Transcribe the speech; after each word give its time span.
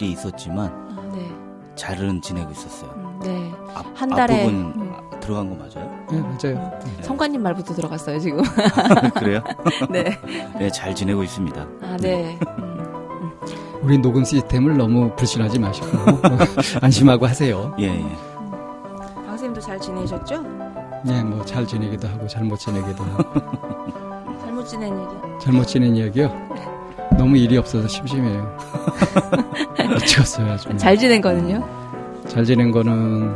일이 0.00 0.12
있었지만 0.12 0.66
아, 0.96 1.10
네. 1.14 1.30
잘은 1.74 2.22
지내고 2.22 2.50
있었어요. 2.52 2.90
음, 2.96 3.20
네. 3.22 3.52
앞, 3.74 3.84
한 3.94 4.08
달에- 4.10 4.40
앞부분 4.40 4.54
음. 4.76 5.00
들어간 5.20 5.50
거 5.50 5.56
맞아요? 5.56 5.90
네, 6.10 6.18
맞아요. 6.20 6.80
네. 6.96 7.02
성관님 7.02 7.42
말부터 7.42 7.74
들어갔어요 7.74 8.18
지금. 8.18 8.42
그래요? 9.16 9.42
네. 9.90 10.18
네, 10.58 10.70
잘 10.70 10.94
지내고 10.94 11.22
있습니다. 11.22 11.60
아 11.82 11.96
네. 12.00 12.38
음, 12.58 13.30
우리 13.82 13.98
녹음 13.98 14.24
시스템을 14.24 14.76
너무 14.78 15.14
불신하지 15.16 15.58
마시고 15.58 15.86
안심하고 16.80 17.26
하세요. 17.26 17.74
예, 17.78 17.84
예. 17.88 18.06
방쌤도 19.26 19.60
잘 19.60 19.78
지내셨죠? 19.78 20.42
네, 21.04 21.22
뭐 21.22 21.44
잘 21.44 21.66
지내기도 21.66 22.08
하고 22.08 22.26
잘못 22.26 22.58
지내기도 22.58 23.04
하고 23.04 24.38
잘못 24.40 24.64
지낸 24.66 24.98
얘기. 24.98 25.44
잘못 25.44 25.66
지낸 25.66 25.96
이야기요. 25.96 26.49
너무 27.20 27.36
일이 27.36 27.58
없어서 27.58 27.86
심심해요. 27.86 28.56
미쳤어요. 29.92 30.56
좀. 30.56 30.78
잘 30.78 30.96
지낸 30.96 31.20
거는요? 31.20 31.62
잘 32.26 32.46
지낸 32.46 32.70
거는 32.70 33.34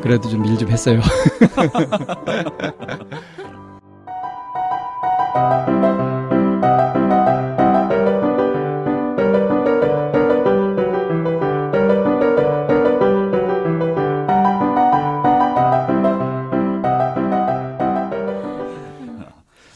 그래도 0.00 0.30
좀 0.30 0.46
일좀 0.46 0.70
했어요. 0.70 0.98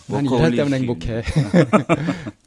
난 0.08 0.24
일할 0.26 0.50
때만 0.52 0.72
워커홀리식. 0.72 0.74
행복해. 0.74 1.22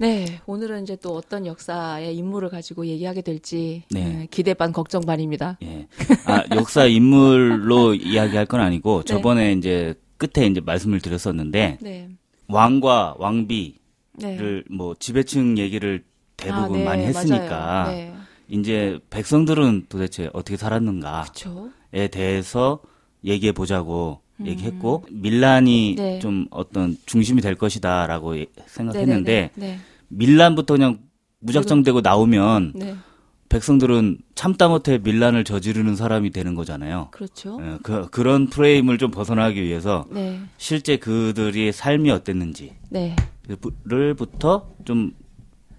네. 0.00 0.40
오늘은 0.46 0.84
이제 0.84 0.96
또 0.96 1.14
어떤 1.14 1.44
역사의 1.44 2.16
인물을 2.16 2.48
가지고 2.48 2.86
얘기하게 2.86 3.20
될지 3.20 3.82
네. 3.90 4.04
네, 4.04 4.28
기대 4.30 4.54
반 4.54 4.72
걱정 4.72 5.02
반입니다. 5.02 5.58
예. 5.62 5.86
아, 6.24 6.42
역사 6.56 6.86
인물로 6.86 7.92
이야기할 8.00 8.46
건 8.46 8.60
아니고 8.60 9.02
네. 9.02 9.04
저번에 9.04 9.52
이제 9.52 9.94
끝에 10.16 10.46
이제 10.46 10.60
말씀을 10.60 11.00
드렸었는데 11.00 11.78
네. 11.82 12.08
왕과 12.48 13.16
왕비를 13.18 13.74
네. 14.16 14.62
뭐 14.70 14.94
지배층 14.98 15.58
얘기를 15.58 16.02
대부분 16.38 16.76
아, 16.76 16.78
네, 16.78 16.84
많이 16.84 17.04
했으니까 17.04 17.48
맞아요. 17.50 17.90
네. 17.94 18.14
이제 18.48 18.98
백성들은 19.10 19.86
도대체 19.90 20.30
어떻게 20.32 20.56
살았는가에. 20.56 21.24
대해서 22.10 22.80
얘기해 23.22 23.52
보자고 23.52 24.20
얘기했고 24.42 25.04
밀란이 25.10 25.92
음. 25.92 25.96
네. 25.96 26.18
좀 26.20 26.46
어떤 26.50 26.96
중심이 27.04 27.42
될 27.42 27.54
것이다라고 27.54 28.38
예- 28.38 28.46
생각했는데 28.66 29.50
네. 29.54 29.78
밀란부터 30.10 30.74
그냥 30.74 30.98
무작정 31.40 31.82
되고 31.82 32.00
나오면 32.00 32.72
네. 32.74 32.96
백성들은 33.48 34.18
참다 34.36 34.68
못해 34.68 34.98
밀란을 34.98 35.44
저지르는 35.44 35.96
사람이 35.96 36.30
되는 36.30 36.54
거잖아요. 36.54 37.08
그렇죠. 37.10 37.58
어, 37.60 37.78
그, 37.82 38.08
그런 38.10 38.46
프레임을 38.46 38.96
좀 38.98 39.10
벗어나기 39.10 39.62
위해서 39.62 40.06
네. 40.10 40.40
실제 40.56 40.96
그들의 40.96 41.72
삶이 41.72 42.10
어땠는지를 42.10 42.76
네. 42.90 43.16
부터 44.16 44.70
좀 44.84 45.12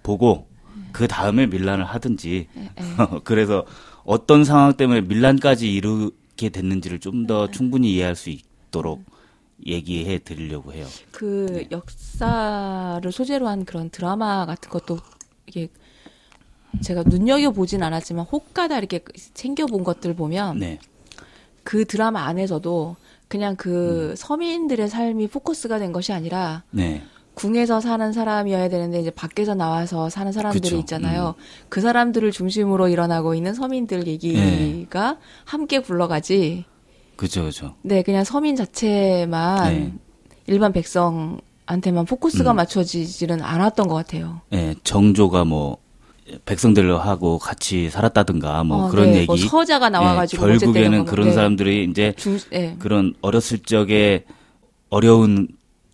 보고 0.04 0.50
그 0.92 1.08
다음에 1.08 1.48
밀란을 1.48 1.86
하든지 1.86 2.48
네. 2.54 2.70
네. 2.76 2.84
그래서 3.24 3.66
어떤 4.04 4.44
상황 4.44 4.74
때문에 4.74 5.02
밀란까지 5.02 5.72
이르게 5.74 6.50
됐는지를 6.50 7.00
좀더 7.00 7.48
네. 7.48 7.52
충분히 7.52 7.94
이해할 7.94 8.16
수 8.16 8.30
있도록 8.30 9.06
얘기해 9.66 10.20
드리려고 10.20 10.74
해요. 10.74 10.88
그 11.12 11.48
네. 11.52 11.68
역사를 11.72 13.12
소재로 13.12 13.48
한 13.48 13.66
그런 13.66 13.90
드라마 13.90 14.46
같은 14.46 14.70
것도 14.70 14.98
이게 15.48 15.70
제가 16.82 17.04
눈여겨 17.04 17.52
보진 17.52 17.84
않았지만 17.84 18.26
혹가다 18.26 18.78
이렇게 18.78 19.02
챙겨 19.34 19.66
본 19.66 19.84
것들 19.84 20.16
보면 20.16 20.60
네. 20.60 20.80
그 21.64 21.86
드라마 21.86 22.26
안에서도 22.26 22.96
그냥 23.28 23.56
그 23.56 24.14
서민들의 24.18 24.90
삶이 24.90 25.28
포커스가 25.28 25.80
된 25.80 25.92
것이 25.92 26.12
아니라 26.12 26.64
네. 26.72 27.04
궁에서 27.34 27.80
사는 27.80 28.12
사람이어야 28.12 28.68
되는데 28.70 29.00
이제 29.00 29.10
밖에서 29.10 29.56
나와서 29.56 30.10
사는 30.10 30.32
사람들이 30.32 30.62
그쵸. 30.62 30.76
음. 30.76 30.80
있잖아요. 30.82 31.36
그 31.70 31.80
사람들을 31.82 32.30
중심으로 32.32 32.90
일어나고 32.90 33.36
있는 33.36 33.54
서민들 33.54 34.08
얘기가 34.08 35.18
함께 35.46 35.80
굴러가지. 35.80 36.66
그죠, 37.22 37.44
그죠. 37.44 37.76
네, 37.84 38.02
그냥 38.02 38.24
서민 38.24 38.56
자체만 38.56 39.72
네. 39.72 39.94
일반 40.48 40.74
백성한테만 40.74 42.06
포커스가 42.08 42.52
음. 42.52 42.56
맞춰지지는 42.56 43.44
않았던 43.44 43.88
것 43.88 43.94
같아요. 43.94 44.42
예, 44.54 44.74
정조가 44.84 45.46
뭐 45.46 45.78
백성들하고 46.46 47.38
같이 47.38 47.92
살았다든가 47.92 48.64
뭐 48.64 48.88
어, 48.88 48.90
그런 48.90 49.12
네, 49.12 49.18
얘기. 49.18 49.26
뭐 49.28 49.38
서자가 49.38 49.92
나와가지고 49.92 50.50
예, 50.50 50.50
어쨌든 50.50 50.74
결국에는 50.74 50.98
뭐, 50.98 51.06
그런 51.06 51.28
네. 51.28 51.34
사람들이 51.34 51.88
이제 51.92 52.16
중, 52.18 52.40
네. 52.50 52.76
그런 52.80 53.14
어렸을 53.22 53.60
적에 53.60 54.26
어려운 54.90 55.48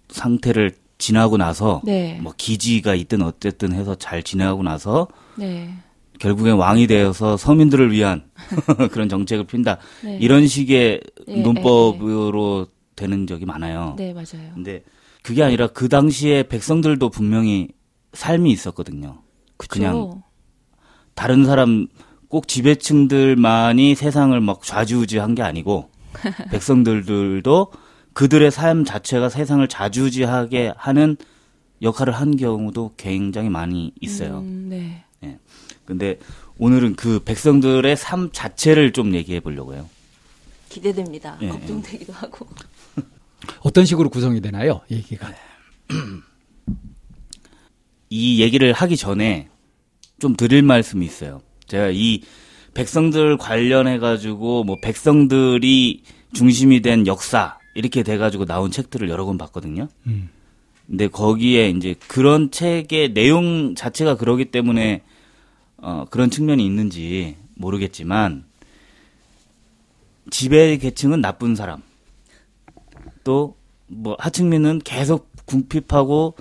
상태를 0.08 0.76
지나고 0.98 1.36
나서 1.36 1.82
네. 1.84 2.20
뭐 2.24 2.34
기지가 2.38 2.96
있든 2.96 3.22
어쨌든 3.22 3.74
해서 3.74 3.96
잘 3.96 4.24
지나고 4.24 4.64
나서 4.64 5.10
네. 5.36 5.74
결국엔 6.20 6.56
왕이 6.56 6.88
되어서 6.88 7.38
서민들을 7.38 7.92
위한 7.92 8.24
그런 8.92 9.10
정책을 9.10 9.46
핀다. 9.46 9.78
네. 10.04 10.18
이런 10.20 10.48
식의 10.48 11.02
예, 11.28 11.42
논법으로 11.42 12.68
되는 12.96 13.28
적이 13.28 13.46
많아요. 13.46 13.96
네, 13.98 14.14
맞아요. 14.14 14.52
근데 14.54 14.84
그게 15.24 15.44
아니라 15.44 15.68
그 15.68 15.90
당시에 15.90 16.44
백성들도 16.44 17.10
분명히 17.10 17.70
삶이 18.14 18.52
있었거든요. 18.52 19.22
그쵸? 19.58 19.70
그냥 19.74 20.22
다른 21.14 21.46
사람 21.46 21.88
꼭 22.28 22.48
지배층들만이 22.48 23.96
세상을 23.96 24.40
막 24.42 24.64
좌지우지한 24.64 25.36
게 25.36 25.44
아니고 25.44 25.90
백성들도 26.52 27.72
그들의 28.14 28.50
삶 28.52 28.84
자체가 28.84 29.30
세상을 29.30 29.68
좌지우지하게 29.68 30.74
하는 30.76 31.18
역할을 31.82 32.14
한 32.14 32.36
경우도 32.36 32.94
굉장히 32.98 33.50
많이 33.50 33.94
있어요. 34.02 34.40
음, 34.40 34.68
네. 34.70 35.04
근데 35.88 36.20
오늘은 36.60 36.96
그 36.96 37.20
백성들의 37.20 37.96
삶 37.96 38.30
자체를 38.32 38.92
좀 38.92 39.16
얘기해 39.16 39.40
보려고 39.40 39.74
해요. 39.74 39.90
기대됩니다. 40.70 41.38
예, 41.42 41.48
걱정되기도 41.48 42.14
하고. 42.14 42.46
어떤 43.64 43.86
식으로 43.86 44.10
구성이 44.10 44.42
되나요? 44.42 44.82
얘기가. 44.92 45.34
이 48.10 48.42
얘기를 48.42 48.74
하기 48.74 48.98
전에 48.98 49.48
좀 50.20 50.36
드릴 50.36 50.62
말씀이 50.62 51.06
있어요. 51.06 51.42
제가 51.68 51.90
이 51.92 52.22
백성들 52.74 53.38
관련해 53.38 53.98
가지고 54.00 54.66
뭐 54.66 54.78
백성들이 54.82 56.04
중심이 56.34 56.82
된 56.82 57.08
역사 57.08 57.58
이렇게 57.76 58.04
돼 58.04 58.18
가지고 58.18 58.46
나온 58.46 58.72
책들을 58.72 59.10
여러 59.10 59.26
권 59.26 59.38
봤거든요. 59.38 59.88
음. 60.08 60.30
근데 60.86 61.08
거기에 61.08 61.70
이제 61.70 61.96
그런 62.08 62.52
책의 62.52 63.14
내용 63.14 63.76
자체가 63.76 64.18
그러기 64.18 64.46
때문에 64.46 65.02
어 65.78 66.06
그런 66.10 66.30
측면이 66.30 66.66
있는지 66.66 67.38
모르겠지만 67.56 68.46
지배 70.30 70.78
계층은 70.78 71.22
나쁜 71.22 71.56
사람 71.56 71.82
또 73.24 73.58
뭐 73.88 74.16
하층민은 74.20 74.80
계속 74.84 75.32
궁핍하고 75.46 76.36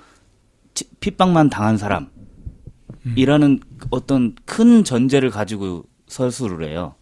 치- 0.73 0.89
핍박만 0.99 1.49
당한 1.49 1.77
사람이라는 1.77 3.59
어떤 3.89 4.35
큰 4.45 4.83
전제를 4.83 5.29
가지고 5.29 5.85
설수를 6.07 6.67
해요. 6.69 6.95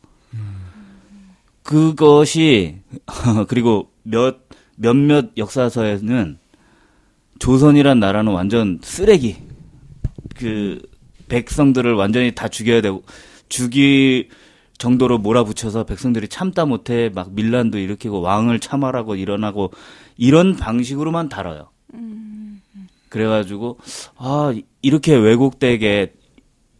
그것이 1.63 2.77
그리고 3.47 3.91
몇 4.03 4.37
몇몇 4.75 5.31
역사서에는 5.35 6.37
조선이란 7.39 7.99
나라는 7.99 8.31
완전 8.31 8.79
쓰레기. 8.83 9.37
그 10.35 10.79
백성들을 11.27 11.93
완전히 11.93 12.33
다 12.33 12.47
죽여야 12.47 12.81
되고 12.81 13.03
죽일 13.49 14.29
정도로 14.77 15.17
몰아붙여서 15.19 15.85
백성들이 15.85 16.27
참다 16.27 16.65
못해 16.65 17.09
막 17.13 17.33
밀란도 17.33 17.77
일으키고 17.77 18.21
왕을 18.21 18.59
참하라고 18.59 19.15
일어나고 19.15 19.71
이런 20.17 20.55
방식으로만 20.55 21.29
다뤄요. 21.29 21.69
그래가지고 23.09 23.79
아 24.17 24.53
이렇게 24.81 25.15
왜곡되게 25.15 26.13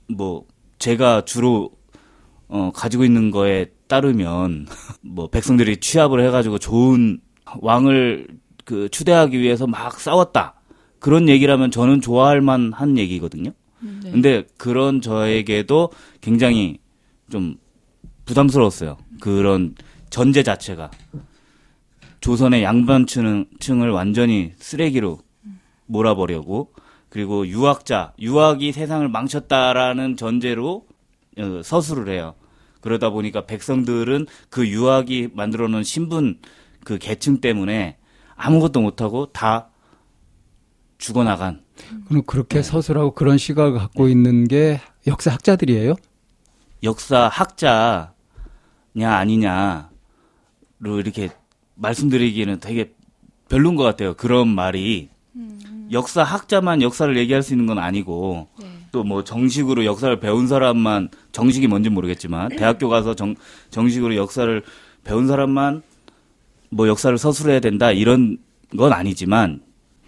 뭐 0.09 0.45
제가 0.80 1.24
주로 1.24 1.71
어 2.47 2.71
가지고 2.74 3.06
있는 3.06 3.31
거에 3.31 3.68
따르면 3.88 4.68
뭐 5.01 5.30
백성들이 5.30 5.77
취합을 5.77 6.25
해가지고 6.25 6.59
좋은 6.59 7.19
왕을 7.62 8.27
그 8.65 8.89
추대하기 8.89 9.39
위해서 9.39 9.68
막 9.68 10.00
싸웠다 10.00 10.56
그런 11.00 11.30
얘기라면 11.30 11.71
저는 11.71 12.01
좋아할 12.01 12.42
만한 12.42 12.97
얘기거든요. 12.97 13.51
네. 13.80 14.12
근데 14.12 14.44
그런 14.57 15.01
저에게도 15.01 15.92
굉장히 16.22 16.80
좀 17.30 17.57
부담스러웠어요. 18.25 18.98
그런 19.19 19.75
전제 20.10 20.44
자체가 20.44 20.92
조선의 22.22 22.63
양반층을 22.63 23.45
층을 23.60 23.92
완전히 23.92 24.54
쓰레기로 24.57 25.19
몰아버려고 25.86 26.74
그리고 27.10 27.48
유학자 27.48 28.13
유학이 28.19 28.72
세상을 28.72 29.07
망쳤다라는 29.07 30.18
전제로 30.18 30.86
어, 31.38 31.62
서술을 31.63 32.13
해요. 32.13 32.36
그러다 32.81 33.10
보니까 33.10 33.45
백성들은 33.45 34.28
그 34.50 34.68
유학이 34.68 35.30
만들어 35.33 35.68
놓은 35.68 35.83
신분 35.83 36.39
그 36.83 36.98
계층 36.98 37.42
때문에 37.42 37.98
아무것도 38.36 38.81
못하고 38.81 39.28
다 39.28 39.69
죽어나간 40.98 41.64
그럼 42.07 42.24
그렇게 42.25 42.62
서술하고 42.62 43.12
그런 43.12 43.38
시각을 43.38 43.80
갖고 43.80 44.07
있는 44.07 44.48
게 44.48 44.81
역사 45.07 45.31
학자들이에요? 45.31 45.95
역사 46.83 47.27
학자냐 47.27 48.13
아니냐로 48.95 49.89
이렇게 51.00 51.30
말씀드리기는 51.75 52.60
되게 52.60 52.94
별론 53.50 53.75
것 53.75 53.83
같아요. 53.83 54.13
그런 54.13 54.48
말이 54.48 55.10
역사 55.92 56.24
학자만 56.24 56.81
역사를 56.81 57.16
얘기할 57.16 57.44
수 57.44 57.54
있는 57.54 57.66
건 57.68 57.78
아니고 57.78 58.48
네. 58.60 58.68
또뭐 58.92 59.24
정식으로 59.24 59.86
역사를 59.86 60.18
배운 60.19 60.48
사람만 60.48 61.10
정식이 61.31 61.68
뭔지 61.68 61.89
모르겠지만 61.89 62.50
대학교 62.56 62.88
가서 62.89 63.13
정 63.13 63.36
정식으로 63.69 64.16
역사를 64.16 64.63
배운 65.04 65.28
사람만 65.28 65.83
뭐 66.69 66.88
역사를 66.88 67.16
서술해야 67.18 67.60
된다 67.60 67.92
이런 67.92 68.38
건 68.75 68.94
아니지만 68.94 69.62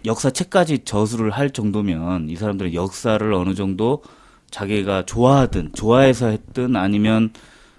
역사책까지 0.04 0.80
저술을 0.84 1.30
할 1.30 1.50
정도면 1.50 2.28
이 2.28 2.36
사람들은 2.36 2.74
역사를 2.74 3.32
어느 3.32 3.54
정도 3.54 4.02
자기가 4.50 5.04
좋아하든 5.06 5.70
좋아해서 5.74 6.28
했든 6.28 6.76
아니면 6.76 7.30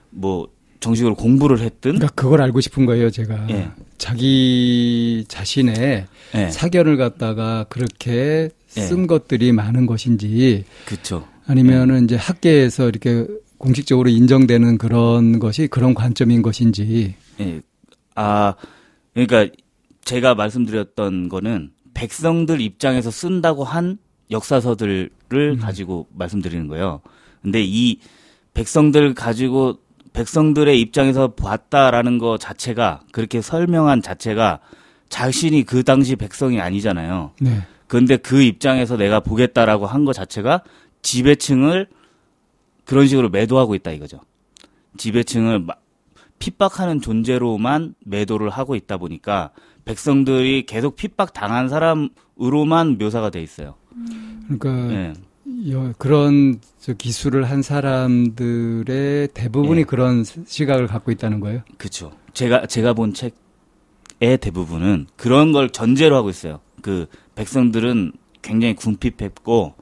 뭐 0.09 0.49
정식으로 0.79 1.15
공부를 1.15 1.59
했든 1.59 1.95
그러니까 1.95 2.07
그걸 2.15 2.41
알고 2.41 2.61
싶은 2.61 2.85
거예요, 2.85 3.09
제가. 3.09 3.47
예. 3.49 3.69
자기 3.97 5.25
자신의 5.27 6.05
예. 6.35 6.49
사견을 6.49 6.97
갖다가 6.97 7.65
그렇게 7.69 8.49
쓴 8.67 9.07
것들이 9.07 9.51
많은 9.51 9.85
것인지 9.85 10.63
그렇죠. 10.85 11.27
아니면은 11.47 12.05
이제 12.05 12.15
학계에서 12.15 12.87
이렇게 12.87 13.25
공식적으로 13.57 14.09
인정되는 14.09 14.77
그런 14.77 15.39
것이 15.39 15.67
그런 15.67 15.93
관점인 15.93 16.41
것인지. 16.41 17.15
예. 17.41 17.61
아, 18.15 18.53
그러니까 19.13 19.47
제가 20.05 20.35
말씀드렸던 20.35 21.29
거는 21.29 21.71
백성들 21.99 22.61
입장에서 22.61 23.11
쓴다고 23.11 23.65
한 23.65 23.97
역사서들을 24.31 25.09
가지고 25.59 26.07
말씀드리는 26.13 26.67
거예요. 26.67 27.01
근데 27.41 27.61
이 27.61 27.99
백성들 28.53 29.13
가지고 29.13 29.79
백성들의 30.13 30.79
입장에서 30.79 31.29
봤다라는 31.33 32.17
거 32.17 32.37
자체가 32.37 33.01
그렇게 33.11 33.41
설명한 33.41 34.01
자체가 34.01 34.59
자신이 35.09 35.63
그 35.63 35.83
당시 35.83 36.15
백성이 36.15 36.61
아니잖아요. 36.61 37.31
네. 37.41 37.61
근데 37.87 38.15
그 38.17 38.41
입장에서 38.41 38.95
내가 38.95 39.19
보겠다라고 39.19 39.85
한 39.85 40.05
거 40.05 40.13
자체가 40.13 40.63
지배층을 41.01 41.87
그런 42.85 43.07
식으로 43.07 43.29
매도하고 43.29 43.75
있다 43.75 43.91
이거죠. 43.91 44.21
지배층을 44.97 45.59
마- 45.59 45.73
핍박하는 46.39 47.01
존재로만 47.01 47.95
매도를 48.05 48.49
하고 48.49 48.75
있다 48.75 48.97
보니까 48.97 49.51
백성들이 49.93 50.67
계속 50.67 50.95
핍박 50.95 51.33
당한 51.33 51.67
사람으로만 51.67 52.99
묘사가 52.99 53.31
돼 53.31 53.41
있어요. 53.41 53.73
그러니까 54.47 54.93
예. 54.93 55.13
여- 55.71 55.93
그런 55.97 56.59
저 56.79 56.93
기술을 56.93 57.49
한 57.49 57.63
사람들의 57.63 59.29
대부분이 59.33 59.79
예. 59.79 59.83
그런 59.85 60.23
시각을 60.23 60.85
갖고 60.85 61.11
있다는 61.11 61.39
거예요. 61.39 61.61
그렇죠. 61.79 62.11
제가 62.33 62.67
제가 62.67 62.93
본 62.93 63.13
책의 63.15 64.37
대부분은 64.41 65.07
그런 65.15 65.51
걸 65.53 65.71
전제로 65.71 66.15
하고 66.15 66.29
있어요. 66.29 66.59
그 66.83 67.07
백성들은 67.33 68.11
굉장히 68.43 68.75
궁핍했고 68.75 69.73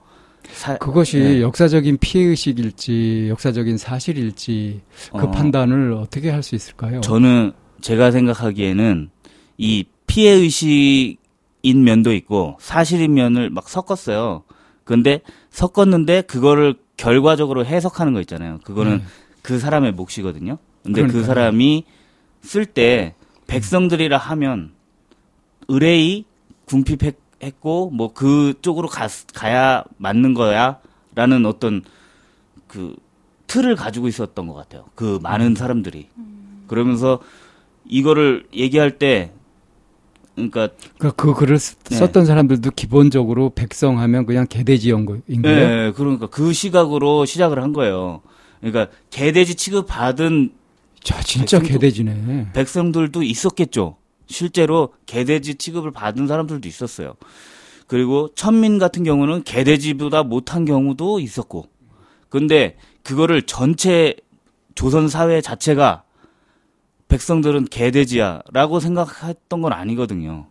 사- 0.54 0.78
그것이 0.78 1.18
예. 1.20 1.42
역사적인 1.42 1.98
피해의식일지 2.00 3.28
역사적인 3.30 3.78
사실일지 3.78 4.80
그 5.12 5.18
어, 5.26 5.32
판단을 5.32 5.92
어떻게 5.92 6.30
할 6.30 6.42
수 6.44 6.56
있을까요? 6.56 7.02
저는 7.02 7.52
제가 7.82 8.12
생각하기에는 8.12 9.10
이 9.58 9.84
피해 10.08 10.32
의식인 10.32 11.84
면도 11.84 12.14
있고 12.14 12.58
사실인 12.60 13.14
면을 13.14 13.50
막 13.50 13.70
섞었어요. 13.70 14.44
근데 14.84 15.22
섞었는데 15.52 16.22
그거를 16.24 16.76
결과적으로 16.96 17.66
해석하는 17.66 18.14
거 18.14 18.22
있잖아요. 18.22 18.60
그거는 18.64 18.98
네. 19.00 19.04
그 19.44 19.60
사람의 19.60 19.92
몫이거든요. 19.92 20.58
근데 20.84 21.02
그 21.02 21.08
그러니까요. 21.10 21.24
사람이 21.26 21.84
쓸 22.42 22.66
때 22.66 23.14
백성들이라 23.48 24.18
하면 24.18 24.72
의뢰이 25.68 26.26
궁핍했고 26.66 27.92
뭐 27.92 28.14
그쪽으로 28.14 28.88
가, 28.88 29.08
가야 29.34 29.84
맞는 29.98 30.34
거야라는 30.34 31.46
어떤 31.46 31.84
그 32.68 32.96
틀을 33.48 33.76
가지고 33.76 34.08
있었던 34.08 34.48
것 34.48 34.54
같아요. 34.54 34.86
그 34.96 35.20
많은 35.22 35.56
사람들이 35.56 36.08
그러면서 36.68 37.20
이거를 37.86 38.48
얘기할 38.54 38.98
때 38.98 39.32
그러니까 40.38 40.70
그러니까 41.00 41.12
그 41.22 41.34
글을 41.34 41.58
쓰- 41.58 41.76
네. 41.90 41.96
썼던 41.96 42.26
사람들도 42.28 42.72
기본적으로 42.72 43.50
백성하면 43.50 44.26
그냥 44.28 44.46
개돼지인 44.48 45.06
거예요. 45.06 45.22
예, 45.44 45.92
그러니까 45.96 46.28
그 46.28 46.54
시각으로 46.54 47.26
시작을 47.26 47.62
한 47.62 47.74
거예요. 47.74 48.22
그러니까 48.62 48.88
개돼지 49.10 49.56
취급 49.56 49.88
받은 49.88 50.52
자, 51.04 51.22
진짜 51.22 51.60
백성도- 51.60 51.68
개돼지네. 51.68 52.48
백성들도 52.54 53.24
있었겠죠. 53.24 53.98
실제로 54.28 54.94
개돼지 55.08 55.56
취급을 55.56 55.92
받은 55.92 56.28
사람들도 56.28 56.68
있었어요. 56.68 57.16
그리고 57.88 58.30
천민 58.36 58.78
같은 58.78 59.04
경우는 59.04 59.44
개돼지보다 59.44 60.22
못한 60.24 60.66
경우도 60.66 61.20
있었고. 61.20 61.66
근데 62.30 62.76
그거를 63.04 63.44
전체 63.44 64.16
조선 64.76 65.08
사회 65.08 65.42
자체가 65.42 66.04
백성들은 67.08 67.66
개돼지야라고 67.66 68.80
생각했던 68.80 69.62
건 69.62 69.74
아니거든요. 69.74 70.48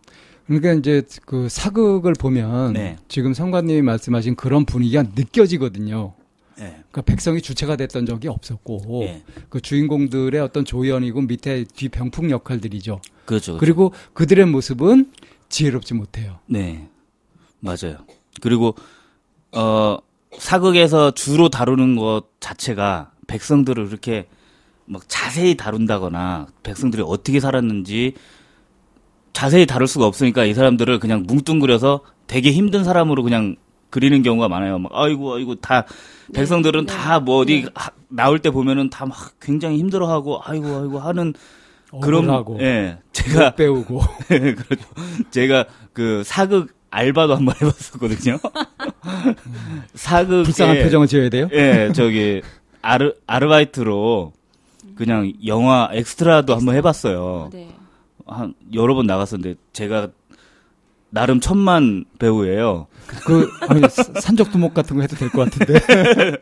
그러니까 0.47 0.73
이제 0.73 1.03
그 1.25 1.49
사극을 1.49 2.13
보면 2.13 2.73
네. 2.73 2.97
지금 3.07 3.33
성관님이 3.33 3.81
말씀하신 3.81 4.35
그런 4.35 4.65
분위기가 4.65 5.03
느껴지거든요. 5.03 6.13
예. 6.59 6.63
그러니까 6.63 7.01
백성이 7.01 7.41
주체가 7.41 7.75
됐던 7.75 8.05
적이 8.05 8.29
없었고 8.29 9.01
예. 9.03 9.23
그 9.49 9.61
주인공들의 9.61 10.39
어떤 10.41 10.65
조연이고 10.65 11.21
밑에 11.21 11.65
뒤병풍 11.65 12.31
역할들이죠. 12.31 13.01
그렇죠. 13.25 13.53
그렇죠. 13.53 13.57
그리고 13.57 13.93
그들의 14.13 14.45
모습은 14.47 15.11
지혜롭지 15.49 15.93
못해요. 15.93 16.39
네. 16.47 16.89
맞아요. 17.59 17.97
그리고 18.41 18.75
어 19.51 19.97
사극에서 20.37 21.11
주로 21.11 21.49
다루는 21.49 21.95
것 21.95 22.23
자체가 22.39 23.11
백성들을 23.27 23.87
이렇게 23.87 24.27
막 24.87 25.03
자세히 25.07 25.55
다룬다거나 25.55 26.47
백성들이 26.63 27.03
어떻게 27.05 27.39
살았는지 27.39 28.13
자세히 29.33 29.65
다룰 29.65 29.87
수가 29.87 30.05
없으니까 30.05 30.45
이 30.45 30.53
사람들을 30.53 30.99
그냥 30.99 31.23
뭉뚱그려서 31.27 32.01
되게 32.25 32.51
힘든 32.51 32.83
사람으로 32.83 33.21
그냥 33.23 33.55
그리는 33.89 34.21
경우가 34.21 34.49
많아요. 34.49 34.79
막 34.79 34.91
아이고 34.95 35.35
아이고 35.35 35.55
다 35.55 35.85
백성들은 36.33 36.85
네. 36.87 36.93
다뭐 36.93 37.37
어디 37.39 37.63
네. 37.63 37.69
하- 37.75 37.91
나올 38.09 38.39
때 38.39 38.49
보면은 38.49 38.89
다 38.89 39.05
막 39.05 39.15
굉장히 39.39 39.77
힘들어하고 39.77 40.41
아이고 40.43 40.67
아이고 40.67 40.99
하는 40.99 41.33
그런 42.01 42.23
억울하고 42.25 42.59
예 42.61 42.97
제가 43.13 43.45
못 43.51 43.55
배우고 43.55 44.01
그렇죠. 44.27 44.83
제가 45.31 45.65
그 45.93 46.23
사극 46.25 46.75
알바도 46.89 47.35
한 47.35 47.45
번 47.45 47.55
해봤었거든요. 47.61 48.39
사극 49.93 50.43
불쌍한 50.43 50.79
표정을 50.83 51.07
지어야 51.07 51.29
돼요. 51.29 51.47
예, 51.53 51.91
저기 51.93 52.41
아르 52.81 53.13
아르바이트로 53.27 54.33
그냥 54.97 55.31
영화 55.45 55.89
엑스트라도 55.93 56.55
한번 56.55 56.75
해봤어요. 56.75 57.49
네. 57.53 57.69
한 58.25 58.53
여러 58.73 58.93
번 58.95 59.05
나갔었는데 59.07 59.59
제가 59.73 60.09
나름 61.09 61.39
천만 61.39 62.03
배우예요. 62.19 62.87
그 63.25 63.49
아니, 63.69 63.79
사- 63.89 64.03
산적두목 64.19 64.73
같은 64.73 64.95
거 64.97 65.01
해도 65.03 65.15
될 65.15 65.29
것 65.29 65.49
같은데. 65.49 65.79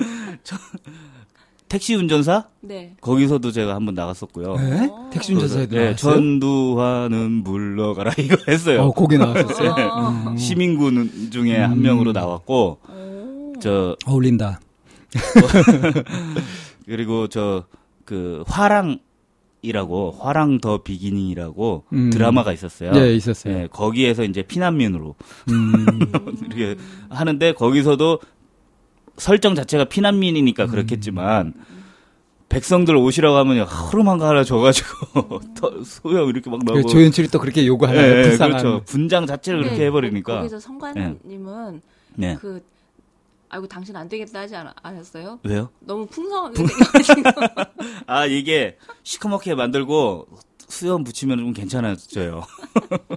택시 1.68 1.96
운전사 1.96 2.46
네. 2.62 2.96
거기서도 3.02 3.52
제가 3.52 3.76
한번 3.76 3.96
나갔었고요. 3.96 4.56
네? 4.56 4.90
택시 5.12 5.34
운전사 5.34 5.60
해도 5.60 5.76
네? 5.76 5.96
전두환은 5.96 7.32
물러가라 7.44 8.14
이거 8.20 8.38
했어요. 8.48 8.84
어, 8.84 8.92
거기 8.92 9.18
나왔었어요. 9.18 9.72
어. 9.72 10.10
음. 10.30 10.38
시민군 10.38 11.30
중에 11.32 11.58
한 11.58 11.74
음. 11.74 11.82
명으로 11.82 12.12
나왔고 12.14 12.80
오. 12.88 13.54
저 13.60 13.96
어울린다. 14.06 14.60
그리고 16.86 17.28
저 17.28 17.66
그 18.06 18.44
화랑이라고 18.48 20.12
화랑 20.20 20.60
더 20.60 20.84
비기닝이라고 20.84 21.84
음. 21.92 22.10
드라마가 22.12 22.54
있었어요. 22.54 22.92
예, 22.96 23.14
있었어요. 23.14 23.54
네, 23.54 23.68
거기에서 23.68 24.24
이제 24.24 24.44
피난민으로 24.44 25.16
음. 25.52 26.00
이렇게 26.46 26.76
하는데 27.10 27.54
거기서도 27.54 28.20
설정 29.18 29.56
자체가 29.56 29.86
피난민이니까 29.86 30.66
음. 30.66 30.70
그렇겠지만 30.70 31.54
백성들 32.48 32.96
오시라고 32.96 33.38
하면 33.38 33.66
허름한 33.66 34.20
거 34.20 34.28
하나 34.28 34.44
줘가지고 34.44 35.42
더 35.58 35.84
소형 35.84 36.30
이렇게 36.30 36.50
막그 36.50 36.64
나오고 36.64 36.88
조연출이 36.90 37.28
또 37.30 37.40
그렇게 37.40 37.66
요구하나요? 37.66 38.06
예, 38.06 38.18
예, 38.20 38.22
불쌍한. 38.24 38.58
그렇죠. 38.58 38.84
분장 38.86 39.26
자체를 39.26 39.64
그렇게 39.64 39.80
네, 39.80 39.86
해버리니까 39.86 40.38
거기서 40.38 40.60
성관님은 40.60 41.82
네. 42.16 42.38
그 42.40 42.62
아이고 43.50 43.68
당신 43.68 43.96
안 43.96 44.10
되겠다 44.10 44.42
하지 44.42 44.56
않, 44.56 44.72
않았어요? 44.82 45.40
왜요? 45.44 45.70
너무 45.80 46.06
풍성하게 46.08 46.56
생겨가지고 46.58 47.22
아 48.08 48.26
이게 48.26 48.78
시커멓게 49.04 49.56
만들고 49.56 50.28
수염 50.68 51.04
붙이면 51.04 51.38
좀 51.38 51.54
괜찮아져요. 51.54 52.44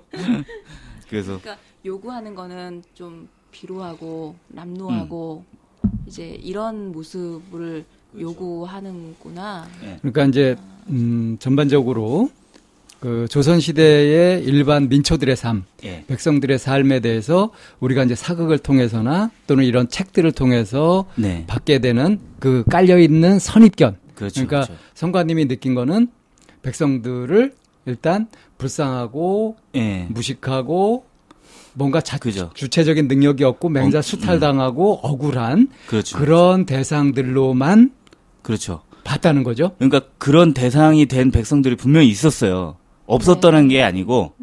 그래서 1.09 1.41
그러니까 1.41 1.57
요구하는 1.85 2.35
거는 2.35 2.83
좀 2.95 3.29
비루하고 3.51 4.37
남루하고 4.49 5.45
이제 6.07 6.29
이런 6.43 6.93
모습을 6.93 7.85
요구하는구나. 8.19 9.67
그러니까 10.01 10.25
이제 10.25 10.57
음, 10.89 11.37
전반적으로 11.41 12.31
그 13.01 13.27
조선 13.31 13.61
시대의 13.61 14.43
일반 14.43 14.89
민초들의 14.89 15.37
삶, 15.37 15.65
예, 15.85 16.05
백성들의 16.09 16.59
삶에 16.59 17.01
대해서 17.01 17.51
우리가 17.79 18.03
이제 18.05 18.15
사극을 18.15 18.59
통해서나 18.59 19.31
또는 19.47 19.65
이런 19.65 19.89
책들을 19.89 20.33
통해서 20.33 21.07
네, 21.15 21.45
받게 21.47 21.79
되는 21.79 22.19
그 22.41 22.65
깔려 22.71 22.99
있는 22.99 23.39
선입견. 23.39 23.97
그렇죠. 24.15 24.35
그러니까 24.35 24.67
그렇죠. 24.67 24.83
성관님이 24.95 25.47
느낀 25.47 25.75
거는 25.77 26.09
백성들을 26.63 27.55
일단 27.87 28.27
불쌍하고 28.59 29.57
예, 29.77 30.07
무식하고 30.11 31.05
뭔가 31.75 32.01
자, 32.01 32.19
그죠. 32.19 32.51
주체적인 32.55 33.07
능력이 33.07 33.45
없고 33.45 33.69
맹자 33.69 34.01
어, 34.01 34.03
수탈당하고 34.03 34.99
억울한 35.03 35.69
그렇죠. 35.87 36.19
그런 36.19 36.67
대상들로만 36.67 37.93
그렇죠. 38.43 38.83
봤다는 39.05 39.45
거죠. 39.45 39.73
그러니까 39.79 40.01
그런 40.19 40.53
대상이 40.53 41.07
된 41.07 41.31
백성들이 41.31 41.77
분명히 41.77 42.09
있었어요. 42.09 42.77
없었다는 43.09 43.69
게 43.69 43.83
아니고 43.83 44.35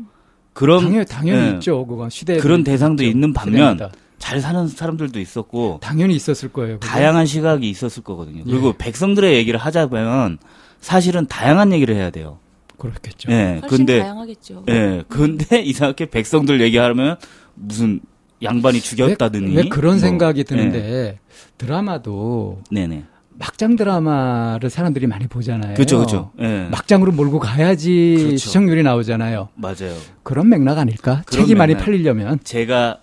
그런 0.54 0.84
당연히 0.84 1.06
당연히 1.06 1.48
예, 1.48 1.52
있죠. 1.54 1.86
그건 1.86 2.10
시대 2.10 2.38
그런 2.38 2.64
대상도 2.64 3.04
있는 3.04 3.32
반면 3.32 3.74
시대입니다. 3.74 3.92
잘 4.18 4.42
사는 4.42 4.68
사람들도 4.68 5.20
있었고 5.20 5.80
당연히 5.82 6.16
있었을 6.16 6.50
거예요. 6.50 6.80
그죠? 6.80 6.92
다양한 6.92 7.26
시각이 7.26 7.70
있었을 7.70 8.04
거거든요. 8.04 8.44
그리고 8.44 8.70
예. 8.70 8.74
백성들의 8.78 9.36
얘기를 9.36 9.60
하자면 9.60 10.40
사실은 10.82 11.28
다양한 11.28 11.74
얘기를 11.74 11.96
해야 11.96 12.10
돼요. 12.10 12.40
그렇겠죠. 12.78 13.32
예. 13.32 13.62
근데 13.68 14.00
다양하겠죠. 14.00 14.64
예. 14.70 15.04
근데 15.08 15.62
이상하게 15.62 16.10
백성들 16.10 16.62
얘기하면 16.62 17.18
무슨 17.54 18.00
양반이 18.42 18.82
죽였다더니 18.82 19.56
왜, 19.56 19.64
왜 19.64 19.70
그런 19.70 19.94
뭐, 19.94 20.00
생각이 20.00 20.40
예. 20.40 20.44
드는데 20.44 21.20
드라마도 21.58 22.62
네네. 22.72 23.06
막장 23.38 23.76
드라마를 23.76 24.70
사람들이 24.70 25.08
많이 25.08 25.28
보잖아요. 25.28 25.74
그렇죠, 25.76 25.98
그렇죠. 25.98 26.32
예. 26.40 26.68
막장으로 26.72 27.12
몰고 27.12 27.40
가야지 27.40 28.16
그렇죠. 28.18 28.38
시청률이 28.38 28.84
나오잖아요. 28.84 29.50
맞아요. 29.56 29.96
그런 30.24 30.50
맥락 30.50 30.78
아닐까? 30.78 31.22
그런 31.26 31.42
책이 31.44 31.56
많이 31.56 31.74
맥락. 31.74 31.86
팔리려면 31.86 32.40
제가 32.44 33.00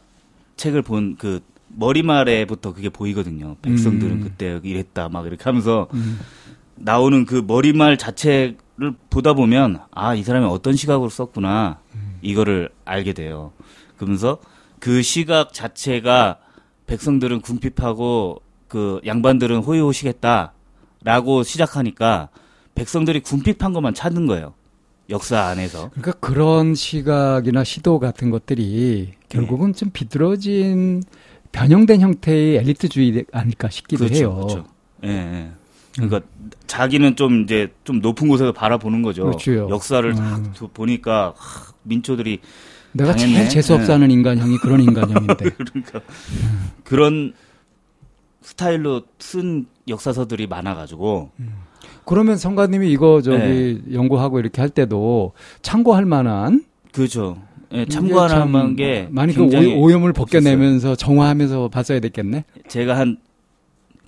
책을 0.57 0.83
본 0.83 1.17
그 1.19 1.41
머리말에부터 1.75 2.75
그게 2.75 2.89
보이거든요. 2.91 3.57
백성들은 3.62 4.12
음. 4.12 4.21
그때 4.23 4.61
이랬다 4.62 5.09
막 5.09 5.27
이렇게 5.27 5.43
하면서 5.45 5.89
음. 5.95 6.21
나오는 6.77 7.25
그 7.25 7.43
머리말 7.47 7.97
자체를 7.97 8.57
보다 9.11 9.33
보면 9.35 9.81
아 9.91 10.15
이 10.15 10.23
사람이 10.23 10.47
어떤 10.47 10.75
시각으로 10.77 11.09
썼구나 11.09 11.79
음. 11.95 12.19
이거를 12.23 12.69
알게 12.85 13.12
돼요. 13.15 13.53
그러면서 13.97 14.39
그 14.81 15.01
시각 15.03 15.53
자체가 15.55 16.39
백성들은 16.87 17.41
궁핍하고 17.41 18.43
그 18.73 19.02
양반들은 19.05 19.59
호의호식했다라고 19.59 21.43
시작하니까 21.43 22.31
백성들이 22.75 23.21
궁핍한 23.21 23.75
것만 23.75 23.93
찾는 23.93 24.26
거예요. 24.26 24.55
역사 25.11 25.41
안에서. 25.43 25.91
그러니까 25.91 26.12
그런 26.21 26.75
시각이나 26.75 27.64
시도 27.64 27.99
같은 27.99 28.31
것들이 28.31 29.12
결국은 29.29 29.75
좀 29.75 29.91
비뚤어진 29.93 31.02
변형된 31.52 32.00
형태의 32.00 32.57
엘리트주의 32.57 33.26
아닐까 33.31 33.69
싶기도 33.69 34.05
그렇죠, 34.07 34.19
해요. 34.19 34.35
그렇죠. 34.37 34.64
예, 35.05 35.09
예. 35.11 35.50
그러니까 35.97 36.23
자기는 36.67 37.14
좀 37.17 37.43
이제 37.43 37.71
좀 37.85 38.00
높은 38.00 38.26
곳에서 38.26 38.52
바라보는 38.52 39.02
거죠. 39.02 39.25
그렇죠. 39.25 39.69
역사를 39.69 40.09
음. 40.11 40.17
다 40.17 40.43
두- 40.55 40.69
보니까 40.69 41.35
하, 41.37 41.73
민초들이 41.83 42.38
내가 42.93 43.11
당했네. 43.14 43.35
제일 43.37 43.49
재수 43.50 43.75
없어 43.75 43.93
하는 43.93 44.11
인간형이 44.11 44.57
그런 44.62 44.81
인간형인데. 44.81 45.50
그러니까 45.61 46.00
그런 46.85 47.35
스타일로 48.43 49.03
쓴 49.19 49.67
역사서들이 49.89 50.47
많아가지고 50.47 51.31
그러면 52.05 52.37
성가님이 52.37 52.91
이거 52.91 53.23
저기 53.23 53.83
네. 53.87 53.95
연구하고 53.95 54.41
이렇게 54.41 54.61
할 54.61 54.71
때도 54.71 55.33
참고할 55.63 56.05
만한. 56.05 56.65
예, 57.73 57.83
이게 57.83 57.89
참고할 57.89 58.29
참 58.29 58.51
만한 58.53 58.77
게 58.77 59.09
많이 59.11 59.33
그 59.33 59.45
오, 59.45 59.83
오염을 59.83 60.13
벗겨내면서 60.13 60.95
정화하면서 60.95 61.69
봤어야 61.69 62.01
됐겠네. 62.01 62.45
제가 62.69 62.97
한 62.99 63.17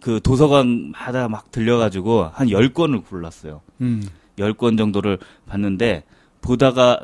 그 0.05 0.21
도서관마다 0.23 1.29
막 1.29 1.51
들려가지고 1.51 2.25
한 2.35 2.49
10권을 2.49 3.07
골랐어요. 3.07 3.63
음. 3.81 4.07
10권 4.39 4.77
정도를 4.77 5.19
봤는데 5.47 6.03
보다가 6.43 7.01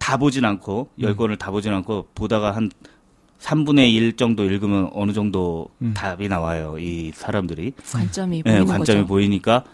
다 0.00 0.16
보진 0.16 0.44
않고 0.44 0.88
음. 0.92 1.04
10권을 1.04 1.38
다 1.38 1.52
보진 1.52 1.72
않고 1.72 2.08
보다가 2.16 2.50
한 2.50 2.68
3분의 3.42 3.92
1 3.92 4.16
정도 4.16 4.44
읽으면 4.44 4.88
어느 4.92 5.12
정도 5.12 5.68
음. 5.82 5.92
답이 5.94 6.28
나와요. 6.28 6.76
이 6.78 7.10
사람들이. 7.14 7.72
관점이 7.90 8.38
예, 8.38 8.42
보이는 8.42 8.66
관점이 8.66 9.00
거죠. 9.00 9.08
보이니까 9.08 9.64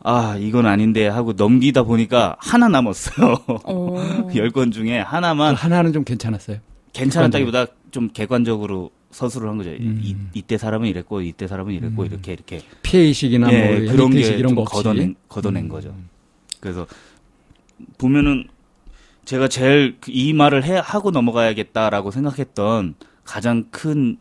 아, 0.00 0.36
이건 0.40 0.66
아닌데 0.66 1.06
하고 1.06 1.32
넘기다 1.34 1.82
보니까 1.84 2.36
하나 2.38 2.68
남았어요. 2.68 3.36
어. 3.46 4.28
10권 4.32 4.72
중에 4.72 5.02
그 5.02 5.08
하나만 5.08 5.54
하나는 5.54 5.92
좀 5.92 6.04
괜찮았어요. 6.04 6.58
괜찮았다기보다 6.92 7.66
좀 7.90 8.08
객관적으로 8.12 8.90
서술을 9.10 9.48
한 9.48 9.58
거죠. 9.58 9.70
음. 9.70 10.00
이, 10.02 10.16
이때 10.32 10.56
사람은 10.56 10.88
이랬고 10.88 11.20
이때 11.20 11.46
사람은 11.46 11.74
이랬고 11.74 12.06
이렇게 12.06 12.32
이렇게 12.32 12.62
피해의식이나 12.82 13.52
예, 13.52 13.58
뭐 13.66 13.92
그런 13.92 14.06
엘리트의식 14.12 14.38
이런 14.38 14.52
게좀 14.52 14.54
거. 14.54 14.64
걷어낸, 14.64 15.14
걷어낸 15.28 15.64
음. 15.64 15.68
거죠. 15.68 15.94
그래서 16.60 16.86
보면은 17.98 18.48
제가 19.24 19.48
제일 19.48 19.98
그이 20.00 20.32
말을 20.32 20.64
해 20.64 20.80
하고 20.82 21.10
넘어가야겠다라고 21.10 22.10
생각했던 22.10 22.94
가장 23.24 23.64
큰 23.70 24.18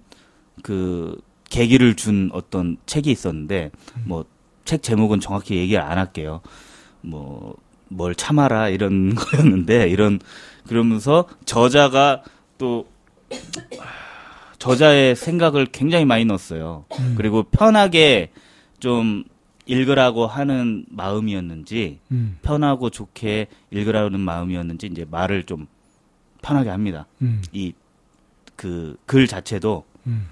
그 0.64 1.20
계기를 1.50 1.96
준 1.96 2.30
어떤 2.34 2.78
책이 2.86 3.12
있었는데 3.12 3.72
뭐 4.06 4.26
책 4.64 4.84
제목은 4.84 5.20
정확히 5.20 5.56
얘기를 5.56 5.82
안 5.82 5.98
할게요. 5.98 6.42
뭐 7.02 7.56
뭘 7.94 8.16
참아라 8.16 8.70
이런 8.70 9.16
거였는데 9.16 9.90
이런 9.90 10.20
그러면서 10.66 11.28
저자가 11.44 12.24
또 12.58 12.88
저자의 14.60 15.16
생각을 15.16 15.66
굉장히 15.66 16.06
많이 16.06 16.24
넣었어요. 16.24 16.86
그리고 17.18 17.44
편하게 17.44 18.32
좀 18.80 19.26
읽으라고 19.66 20.28
하는 20.28 20.86
마음이었는지 20.90 22.00
음. 22.12 22.38
편하고 22.42 22.90
좋게 22.90 23.48
읽으라는 23.72 24.20
마음이었는지 24.20 24.88
이제 24.88 25.06
말을 25.10 25.44
좀 25.44 25.68
편하게 26.42 26.70
합니다. 26.70 27.06
음. 27.22 27.42
이그 27.52 28.98
글 29.06 29.28
자체도 29.28 29.84
음. 30.08 30.28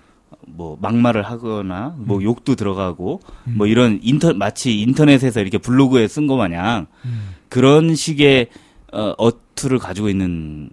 뭐 0.48 0.78
막말을 0.82 1.24
하거나 1.24 1.96
뭐 1.98 2.24
욕도 2.24 2.56
들어가고 2.56 3.22
음. 3.48 3.54
뭐 3.58 3.68
이런 3.68 4.00
인터 4.02 4.34
마치 4.34 4.80
인터넷에서 4.80 5.42
이렇게 5.42 5.58
블로그에 5.58 6.08
쓴 6.08 6.28
거 6.28 6.36
마냥 6.36 6.88
음. 7.06 7.36
그런 7.50 7.96
식의 7.96 8.48
어, 8.92 9.14
어투를 9.18 9.78
가지고 9.78 10.10
있는 10.10 10.70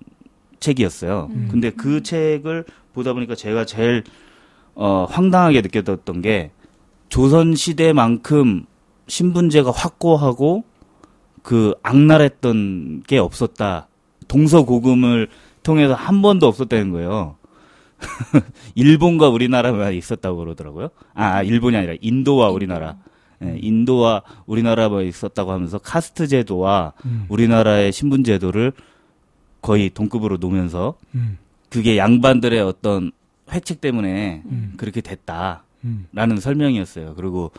책이었어요. 0.60 1.28
음. 1.30 1.48
근데 1.50 1.70
그 1.70 2.02
책을 2.02 2.64
보다 2.94 3.12
보니까 3.12 3.34
제가 3.34 3.66
제일 3.66 4.04
어, 4.74 5.06
황당하게 5.08 5.60
느꼈던 5.62 6.22
게 6.22 6.50
조선 7.08 7.54
시대만큼 7.54 8.66
신분제가 9.08 9.70
확고하고 9.70 10.64
그 11.42 11.74
악랄했던 11.82 13.04
게 13.06 13.18
없었다. 13.18 13.88
동서고금을 14.28 15.28
통해서 15.62 15.94
한 15.94 16.22
번도 16.22 16.46
없었다는 16.46 16.90
거예요. 16.90 17.36
일본과 18.74 19.28
우리나라만 19.28 19.94
있었다고 19.94 20.38
그러더라고요. 20.38 20.90
아, 21.14 21.42
일본이 21.42 21.76
아니라 21.76 21.94
인도와 22.00 22.50
우리나라. 22.50 22.96
예, 23.44 23.58
인도와 23.60 24.22
우리나라만 24.46 25.04
있었다고 25.04 25.52
하면서 25.52 25.78
카스트 25.78 26.26
제도와 26.26 26.94
음. 27.04 27.26
우리나라의 27.28 27.92
신분 27.92 28.24
제도를 28.24 28.72
거의 29.60 29.90
동급으로 29.90 30.38
놓으면서 30.38 30.94
음. 31.14 31.38
그게 31.68 31.98
양반들의 31.98 32.58
어떤 32.60 33.12
획책 33.52 33.80
때문에 33.80 34.42
음. 34.46 34.74
그렇게 34.76 35.00
됐다 35.00 35.64
라는 36.12 36.36
음. 36.36 36.40
설명이었어요. 36.40 37.14
그리고 37.16 37.50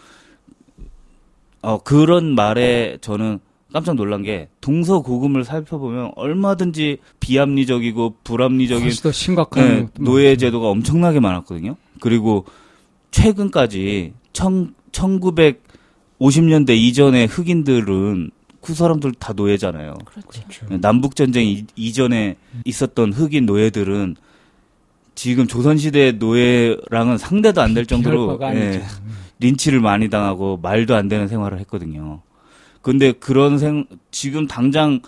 어 1.62 1.80
그런 1.84 2.36
말에 2.36 2.98
저는 3.02 3.40
깜짝 3.74 3.96
놀란 3.96 4.24
게 4.24 4.48
동서고금을 4.62 5.44
살펴보면 5.44 6.12
얼마든지 6.16 6.98
비합리적이고 7.20 8.16
불합리적인 8.24 8.84
훨씬 8.84 9.04
더 9.04 9.12
심각한 9.12 9.68
네, 9.68 9.88
노예. 10.00 10.36
제도가 10.38 10.70
엄청나게 10.70 11.20
많았거든요. 11.20 11.76
그리고 12.00 12.46
최근까지 13.12 14.14
청, 14.34 14.74
1950년대 14.92 16.70
이전의 16.78 17.28
흑인들은 17.28 18.32
그 18.62 18.74
사람들 18.74 19.14
다 19.14 19.34
노예잖아요. 19.34 19.96
그렇죠. 20.06 20.42
그렇죠. 20.48 20.78
남북 20.82 21.16
전쟁 21.16 21.46
이- 21.48 21.66
이전에 21.76 22.36
있었던 22.66 23.14
흑인 23.14 23.46
노예들은 23.46 24.16
지금 25.18 25.48
조선시대 25.48 26.14
노예랑은 26.14 27.18
상대도 27.18 27.60
안 27.62 27.74
될 27.74 27.86
정도로 27.88 28.40
예. 28.54 28.84
린치를 29.40 29.80
많이 29.82 30.10
당하고 30.10 30.58
말도 30.62 30.96
안 30.96 31.08
되는 31.08 31.28
생활을 31.28 31.60
했거든요. 31.62 32.22
근데 32.82 33.12
그런 33.12 33.58
생 33.58 33.86
지금 34.12 34.48
당장 34.48 35.02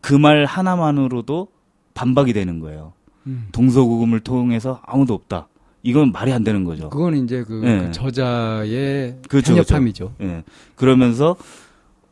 그 0.00 0.14
말 0.18 0.44
하나만으로도 0.44 1.48
반박이 1.94 2.32
되는 2.34 2.60
거예요. 2.60 2.92
음. 3.26 3.48
동서고금을 3.52 4.20
통해서 4.20 4.80
아무도 4.84 5.14
없다. 5.14 5.48
이건 5.82 6.12
말이 6.12 6.32
안 6.32 6.44
되는 6.44 6.64
거죠. 6.64 6.90
그건 6.90 7.16
이제 7.24 7.42
그, 7.42 7.62
예. 7.64 7.78
그 7.86 7.92
저자의 7.92 9.16
그렇죠, 9.28 9.54
편협함이죠. 9.54 10.12
예. 10.20 10.44
그러면서 10.76 11.36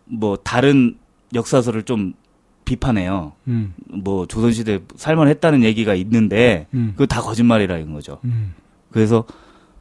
뭐 0.07 0.37
다른 0.37 0.97
역사서를 1.35 1.83
좀 1.83 2.15
비판해요. 2.77 3.33
음, 3.49 3.75
뭐 3.89 4.27
조선시대 4.27 4.81
살만했다는 4.97 5.63
얘기가 5.65 5.95
있는데 5.95 6.67
음, 6.75 6.93
그거 6.93 7.07
다 7.07 7.21
거짓말이라 7.21 7.77
이런 7.79 7.93
거죠. 7.93 8.19
음. 8.25 8.55
그래서 8.91 9.25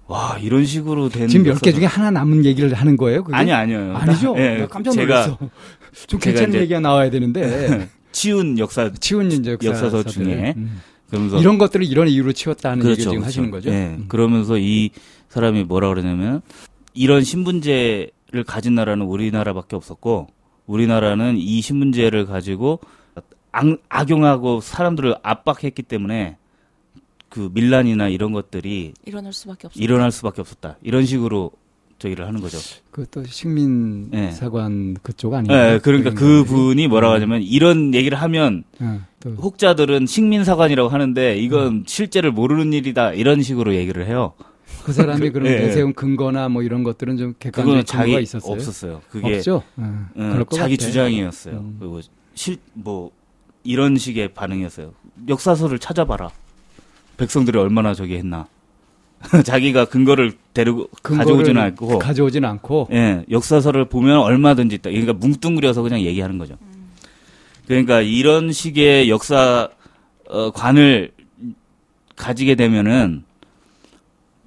와 0.07 0.37
이런 0.41 0.65
식으로 0.65 1.07
된 1.09 1.27
지금 1.29 1.45
몇 1.45 1.59
개 1.61 1.71
중에 1.71 1.85
하나 1.85 2.11
남은 2.11 2.43
얘기를 2.45 2.73
하는 2.73 2.97
거예요? 2.97 3.23
그게? 3.23 3.35
아니 3.35 3.51
아니요 3.53 3.95
아니죠. 3.95 4.35
예, 4.37 4.55
내가 4.55 4.67
깜짝 4.67 4.95
놀랐어. 4.95 5.37
좀 6.07 6.19
제가 6.19 6.23
괜찮은 6.33 6.49
이제- 6.49 6.59
얘기가 6.61 6.79
나와야 6.81 7.09
되는데 7.09 7.89
치운 8.11 8.57
역사 8.59 8.91
치운 8.99 9.31
이제 9.31 9.57
역사서. 9.63 10.03
중에 10.03 10.53
음. 10.57 10.81
그러면서 11.09 11.39
이런 11.39 11.57
것들을 11.57 11.85
이런 11.85 12.07
이유로 12.07 12.33
치웠다는 12.33 12.85
얘기 12.85 12.97
지금 12.97 13.11
그렇죠. 13.13 13.25
하시는 13.25 13.51
거죠? 13.51 13.69
예. 13.69 13.95
음. 13.97 14.05
그러면서 14.09 14.57
이 14.57 14.89
사람이 15.29 15.63
뭐라 15.63 15.87
그러냐면 15.89 16.41
이런 16.93 17.23
신분제를 17.23 18.43
가진 18.45 18.75
나라는 18.75 19.05
우리나라밖에 19.05 19.75
없었고 19.77 20.27
우리나라는 20.71 21.37
이 21.37 21.61
신분제를 21.61 22.25
가지고 22.25 22.79
악, 23.51 23.65
악용하고 23.89 24.61
사람들을 24.61 25.15
압박했기 25.21 25.83
때문에 25.83 26.37
그 27.29 27.49
밀란이나 27.53 28.07
이런 28.09 28.31
것들이 28.31 28.93
일어날 29.05 29.33
수밖에 29.33 29.67
없어. 29.67 29.79
일어날 29.79 30.11
수밖에 30.11 30.41
없었다. 30.41 30.77
이런 30.81 31.05
식으로 31.05 31.51
저기를 31.99 32.25
하는 32.25 32.41
거죠. 32.41 32.57
그것도 32.89 33.27
식민 33.27 34.09
예. 34.13 34.31
사관 34.31 34.95
그쪽 35.03 35.33
예, 35.33 35.37
아니에요? 35.37 35.79
그러니까 35.83 36.11
그 36.11 36.43
분이 36.43 36.87
뭐라고 36.87 37.13
하냐면 37.13 37.41
이런 37.43 37.93
얘기를 37.93 38.19
하면 38.19 38.63
또 39.19 39.29
혹자들은 39.31 40.07
식민 40.07 40.43
사관이라고 40.43 40.89
하는데 40.89 41.37
이건 41.37 41.83
실제를 41.85 42.31
모르는 42.31 42.73
일이다 42.73 43.13
이런 43.13 43.43
식으로 43.43 43.75
얘기를 43.75 44.07
해요. 44.07 44.33
그 44.83 44.93
사람이 44.93 45.27
그- 45.27 45.31
그럼 45.33 45.47
예, 45.47 45.53
예. 45.53 45.59
내세운 45.59 45.93
근거나 45.93 46.49
뭐 46.49 46.63
이런 46.63 46.83
것들은 46.83 47.17
좀 47.17 47.33
객관적인 47.39 47.63
그거는 47.65 47.85
자기 47.85 48.03
근거가 48.11 48.21
있었어요? 48.21 48.51
없었어요. 48.53 49.01
그게 49.09 49.35
없죠. 49.35 49.63
예, 49.79 49.83
응, 49.83 50.07
그럴 50.15 50.45
것 50.45 50.55
자기 50.57 50.77
같아. 50.77 50.87
주장이었어요. 50.87 51.55
음. 51.57 51.75
그리고 51.79 52.01
실 52.33 52.57
뭐 52.73 53.11
이런 53.63 53.95
식의 53.97 54.29
반응이었어요. 54.33 54.93
역사서를 55.29 55.77
찾아봐라. 55.79 56.31
백성들이 57.17 57.59
얼마나 57.59 57.93
저기 57.93 58.15
했나. 58.15 58.47
자기가 59.45 59.85
근거를 59.85 60.33
데리고 60.55 60.87
가져오지는 61.03 61.61
않고 61.61 61.99
가져오진 61.99 62.43
않고 62.43 62.87
예, 62.91 63.23
역사서를 63.29 63.85
보면 63.85 64.17
얼마든지 64.17 64.75
있다. 64.77 64.89
그러니까 64.89 65.13
뭉뚱그려서 65.13 65.83
그냥 65.83 66.01
얘기하는 66.01 66.39
거죠. 66.39 66.57
그러니까 67.67 68.01
이런 68.01 68.51
식의 68.51 69.09
역사 69.11 69.69
어, 70.27 70.49
관을 70.51 71.11
가지게 72.15 72.55
되면은 72.55 73.23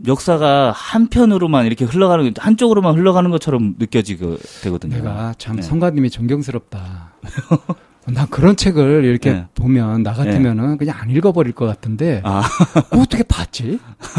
역사가 0.07 0.73
한편으로만 0.73 1.67
이렇게 1.67 1.85
흘러가는 1.85 2.33
한쪽으로만 2.37 2.97
흘러가는 2.97 3.31
것처럼 3.31 3.77
느껴지게 3.79 4.37
되거든요. 4.63 4.97
내가 4.97 5.35
참 5.39 5.57
네. 5.57 5.63
성가님이 5.63 6.11
존경스럽다. 6.11 7.13
나 8.07 8.27
그런 8.27 8.55
책을 8.55 9.05
이렇게 9.05 9.33
네. 9.33 9.47
보면 9.55 10.03
나 10.03 10.13
같으면은 10.13 10.77
그냥 10.77 10.97
안 11.01 11.11
읽어버릴 11.11 11.55
것 11.55 11.65
같은데 11.65 12.21
아, 12.25 12.43
어떻게 12.91 13.23
봤지? 13.23 13.79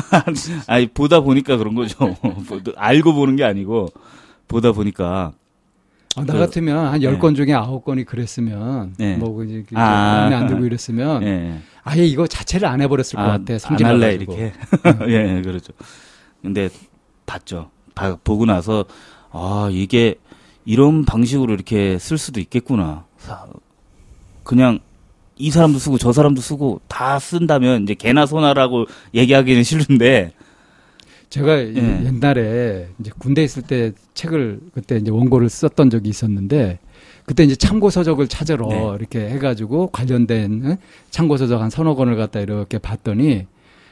아니 0.65 0.87
보다 0.87 1.19
보니까 1.19 1.57
그런 1.57 1.75
거죠. 1.75 2.15
뭐, 2.21 2.61
알고 2.77 3.13
보는 3.13 3.35
게 3.35 3.43
아니고 3.43 3.89
보다 4.47 4.71
보니까 4.71 5.33
아, 6.15 6.23
나 6.25 6.33
그- 6.33 6.39
같으면 6.39 6.87
한 6.87 6.99
네. 6.99 7.05
열건 7.05 7.35
중에 7.35 7.53
아홉 7.53 7.83
건이 7.85 8.05
그랬으면 8.05 8.95
네. 8.97 9.17
뭐 9.17 9.43
이제 9.43 9.63
그 9.67 9.75
아. 9.77 9.81
마음에 9.81 10.35
안 10.35 10.47
들고 10.47 10.65
이랬으면 10.65 11.21
예. 11.23 11.59
아예 11.87 12.03
이거 12.03 12.25
자체를 12.27 12.67
안 12.67 12.81
해버렸을 12.81 13.15
것 13.15 13.21
아, 13.21 13.27
같아. 13.37 13.53
안 13.53 13.59
성질 13.59 13.85
할래 13.85 14.17
나가지고. 14.17 14.33
이렇게. 14.33 14.53
예, 15.07 15.37
예, 15.37 15.41
그렇죠. 15.41 15.71
근데 16.41 16.67
봤죠. 17.25 17.69
봐- 17.93 18.17
보고 18.23 18.45
나서 18.45 18.85
아 19.31 19.69
이게 19.71 20.15
이런 20.65 21.05
방식으로 21.05 21.53
이렇게 21.53 21.97
쓸 21.99 22.17
수도 22.17 22.39
있겠구나. 22.39 23.05
사- 23.19 23.45
그냥 24.43 24.79
이 25.37 25.51
사람도 25.51 25.77
쓰고 25.79 25.97
저 25.99 26.11
사람도 26.11 26.41
쓰고 26.41 26.81
다 26.87 27.19
쓴다면 27.19 27.83
이제 27.83 27.93
개나 27.93 28.25
소나라고 28.25 28.85
얘기하기는 29.13 29.61
싫은데 29.63 30.31
제가 31.29 31.57
이 31.57 31.73
예. 31.75 32.05
옛날에 32.05 32.89
이제 32.99 33.11
군대 33.17 33.43
있을 33.43 33.61
때 33.63 33.91
책을 34.13 34.59
그때 34.73 34.97
이제 34.97 35.11
원고를 35.11 35.49
썼던 35.49 35.89
적이 35.91 36.09
있었는데 36.09 36.79
그때 37.25 37.43
이제 37.43 37.55
참고 37.55 37.89
서적을 37.89 38.27
찾으러 38.27 38.67
네. 38.67 38.77
이렇게 38.99 39.29
해가지고 39.29 39.87
관련된 39.87 40.61
응? 40.63 40.77
참고 41.09 41.37
서적 41.37 41.61
한 41.61 41.69
서너 41.69 41.95
권을 41.95 42.15
갖다 42.15 42.39
이렇게 42.39 42.77
봤더니 42.77 43.47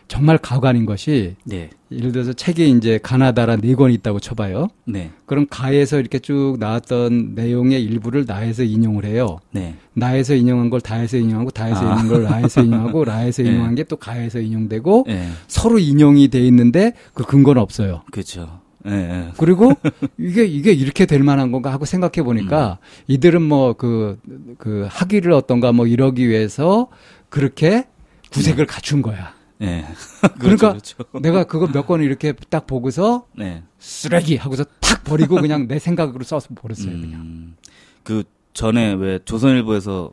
정말 0.10 0.38
가관인 0.38 0.86
것이 0.86 1.36
네, 1.46 1.70
예를 1.90 2.12
들어서 2.12 2.34
책이 2.34 2.70
이제 2.72 3.00
가나다라 3.02 3.56
네 3.56 3.74
권이 3.74 3.94
있다고 3.96 4.20
쳐봐요. 4.20 4.68
네, 4.86 5.12
그럼 5.26 5.48
가에서 5.50 5.98
이렇게 5.98 6.20
쭉 6.20 6.58
나왔던 6.60 7.34
내용의 7.36 7.82
일부를 7.84 8.26
나에서 8.28 8.64
인용을 8.64 9.06
해요. 9.06 9.40
네, 9.52 9.76
나에서 9.94 10.36
인용한 10.36 10.70
걸 10.70 10.82
다에서 10.82 11.18
인용하고 11.18 11.52
다에서 11.52 11.80
아. 11.80 11.84
인용한 11.84 12.08
걸 12.10 12.24
나에서 12.24 12.62
인용하고 12.62 13.06
라에서 13.06 13.44
네. 13.44 13.50
인용한 13.50 13.76
게 13.76 13.84
또 13.86 13.96
가에서 13.96 14.40
인용되고 14.40 15.06
예, 15.10 15.28
서로 15.48 15.80
인용이 15.80 16.28
돼 16.28 16.40
있는데 16.48 16.94
그 17.14 17.24
근거는 17.24 17.62
없어요. 17.62 18.04
그렇죠. 18.12 18.60
예, 18.86 18.92
예. 18.92 19.32
그리고 19.38 19.74
이게 20.18 20.44
이게 20.46 20.72
이렇게 20.74 21.06
될 21.06 21.24
만한 21.24 21.52
건가 21.52 21.72
하고 21.72 21.86
생각해 21.86 22.24
보니까 22.24 22.80
음. 22.82 23.04
이들은 23.08 23.42
뭐그그 23.42 24.88
학위를 24.90 25.32
어떤가 25.32 25.72
뭐 25.72 25.88
이러기 25.88 26.28
위해서 26.28 26.90
그렇게 27.30 27.88
구색을 28.32 28.66
갖춘 28.66 29.02
거야. 29.02 29.34
예. 29.62 29.86
그러니까 30.40 30.72
그렇죠, 30.74 30.98
그렇죠. 30.98 31.20
내가 31.20 31.46
그거 31.46 31.68
몇 31.68 31.88
권을 31.88 32.06
이렇게 32.06 32.34
딱 32.50 32.68
보고서 32.68 33.28
네. 33.38 33.64
쓰레기 33.80 34.36
하고서 34.36 34.66
탁 34.82 35.04
버리고 35.04 35.36
그냥 35.40 35.68
내 35.68 35.80
생각으로 35.80 36.24
써서 36.24 36.50
버렸어요. 36.54 36.92
그냥. 36.92 37.22
음, 37.22 37.56
그 38.04 38.24
전에 38.54 38.94
왜 38.94 39.20
조선일보에서 39.24 40.12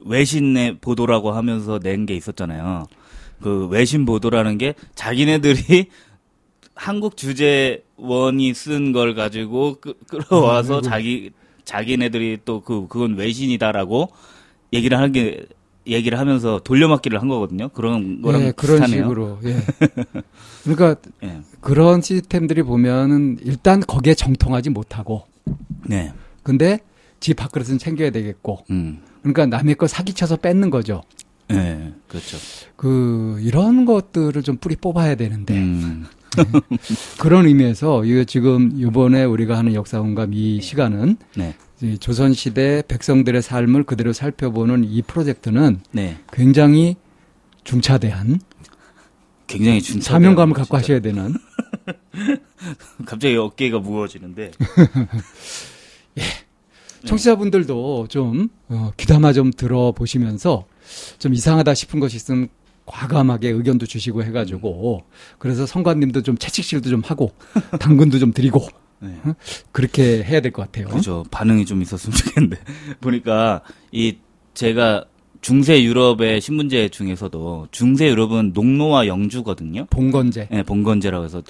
외신의 0.00 0.78
보도라고 0.80 1.32
하면서 1.32 1.78
낸 1.82 2.06
게 2.06 2.14
있었잖아요. 2.14 2.84
그 3.42 3.66
외신 3.68 4.04
보도라는 4.04 4.58
게 4.58 4.74
자기네들이 4.94 5.88
한국 6.76 7.16
주재원이 7.16 8.54
쓴 8.54 8.92
걸 8.92 9.14
가지고 9.14 9.76
끄, 9.80 9.94
끌어와서 10.08 10.74
아이고. 10.74 10.82
자기 10.88 11.30
자기네들이 11.64 12.38
또 12.44 12.60
그 12.60 12.86
그건 12.88 13.16
외신이다라고 13.16 14.10
얘기를 14.72 14.96
하는 14.98 15.10
게 15.12 15.46
얘기를 15.88 16.18
하면서 16.18 16.58
돌려막기를 16.60 17.20
한 17.20 17.28
거거든요. 17.28 17.68
그런 17.70 18.20
거랑 18.22 18.42
예, 18.42 18.52
그런 18.52 18.80
비슷하네요. 18.80 19.04
식으로. 19.04 19.38
예. 19.44 19.56
그러니까 20.64 20.96
예. 21.24 21.40
그런 21.60 22.02
시스템들이 22.02 22.62
보면은 22.62 23.38
일단 23.42 23.80
거기에 23.80 24.14
정통하지 24.14 24.70
못하고 24.70 25.26
네. 25.86 26.12
근데 26.42 26.80
지 27.20 27.34
밥그릇은 27.34 27.78
챙겨야 27.78 28.10
되겠고 28.10 28.64
음. 28.70 29.00
그러니까 29.22 29.46
남의 29.46 29.76
거 29.76 29.86
사기쳐서 29.86 30.36
뺏는 30.36 30.70
거죠. 30.70 31.02
예. 31.52 31.92
그렇죠. 32.08 32.36
그 32.76 33.38
이런 33.40 33.84
것들을 33.86 34.40
좀 34.42 34.56
뿌리 34.56 34.74
뽑아야 34.76 35.14
되는데 35.14 35.54
음. 35.54 36.06
그런 37.18 37.46
의미에서 37.46 38.04
이거 38.04 38.24
지금 38.24 38.72
이번에 38.76 39.24
우리가 39.24 39.56
하는 39.56 39.74
역사공감 39.74 40.32
이 40.34 40.60
시간은 40.60 41.16
네. 41.36 41.54
이 41.82 41.98
조선 41.98 42.32
시대 42.32 42.82
백성들의 42.88 43.42
삶을 43.42 43.84
그대로 43.84 44.12
살펴보는 44.12 44.84
이 44.84 45.02
프로젝트는 45.02 45.80
네. 45.92 46.18
굉장히 46.32 46.96
중차대한 47.64 48.40
굉장히 49.46 49.80
중 49.80 50.00
사명감을 50.00 50.54
갖고 50.54 50.76
하셔야 50.76 51.00
되는 51.00 51.34
갑자기 53.06 53.36
어깨가 53.36 53.78
무거워지는데. 53.78 54.50
네. 56.14 56.22
청취자분들도 57.04 58.08
좀 58.08 58.48
어, 58.68 58.90
귀담아 58.96 59.32
좀 59.32 59.52
들어보시면서 59.52 60.66
좀 61.18 61.34
이상하다 61.34 61.74
싶은 61.74 62.00
것이 62.00 62.16
있으면 62.16 62.48
과감하게 62.86 63.50
의견도 63.50 63.86
주시고 63.86 64.22
해가지고 64.24 65.02
그래서 65.38 65.66
성관님도 65.66 66.22
좀 66.22 66.36
채찍질도 66.38 66.88
좀 66.88 67.02
하고 67.04 67.32
당근도 67.80 68.18
좀 68.18 68.32
드리고 68.32 68.66
네. 69.00 69.14
그렇게 69.72 70.22
해야 70.24 70.40
될 70.40 70.52
것 70.52 70.62
같아요. 70.62 70.88
그죠. 70.88 71.24
반응이 71.30 71.66
좀 71.66 71.82
있었으면 71.82 72.16
좋겠는데. 72.16 72.58
보니까 73.02 73.60
이 73.92 74.16
제가 74.54 75.04
중세 75.42 75.82
유럽의 75.82 76.40
신문제 76.40 76.88
중에서도 76.88 77.68
중세 77.70 78.08
유럽은 78.08 78.52
농노와 78.54 79.06
영주거든요. 79.06 79.86
봉건제. 79.90 80.48
예, 80.50 80.62
봉건제라고 80.62 81.24
해서 81.26 81.42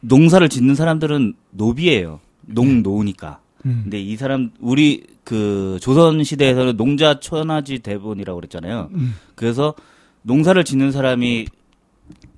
농사를 0.00 0.48
짓는 0.48 0.74
사람들은 0.76 1.34
노비예요. 1.50 2.20
농노니까. 2.42 3.40
음. 3.66 3.80
근데 3.84 4.00
이 4.00 4.16
사람 4.16 4.52
우리 4.60 5.04
그 5.24 5.78
조선 5.82 6.22
시대에서는 6.24 6.76
농자 6.76 7.20
천하지 7.20 7.80
대본이라고 7.80 8.38
그랬잖아요. 8.40 8.90
음. 8.94 9.14
그래서 9.34 9.74
농사를 10.22 10.62
짓는 10.64 10.92
사람이 10.92 11.46